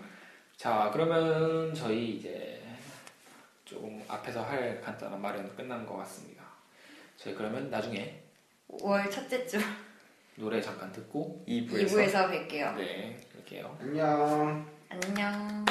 자 0.57 0.91
그러면 0.93 1.73
저희 1.75 2.17
이제 2.17 2.58
조금 3.69 4.03
앞에서 4.09 4.43
할 4.43 4.81
간단한 4.81 5.21
말은 5.21 5.55
끝난 5.55 5.85
것 5.85 5.99
같습니다. 5.99 6.43
저희 7.19 7.35
그러면 7.35 7.69
나중에 7.69 8.23
5월 8.71 9.11
첫째 9.11 9.47
주 9.47 9.59
노래 10.37 10.59
잠깐 10.63 10.91
듣고 10.91 11.45
2부에서 11.47 11.87
2부에서 11.87 12.31
뵐게요. 12.31 12.75
네 12.77 13.21
그럴게요. 13.31 13.77
안녕 13.79 14.67
안녕. 14.89 15.67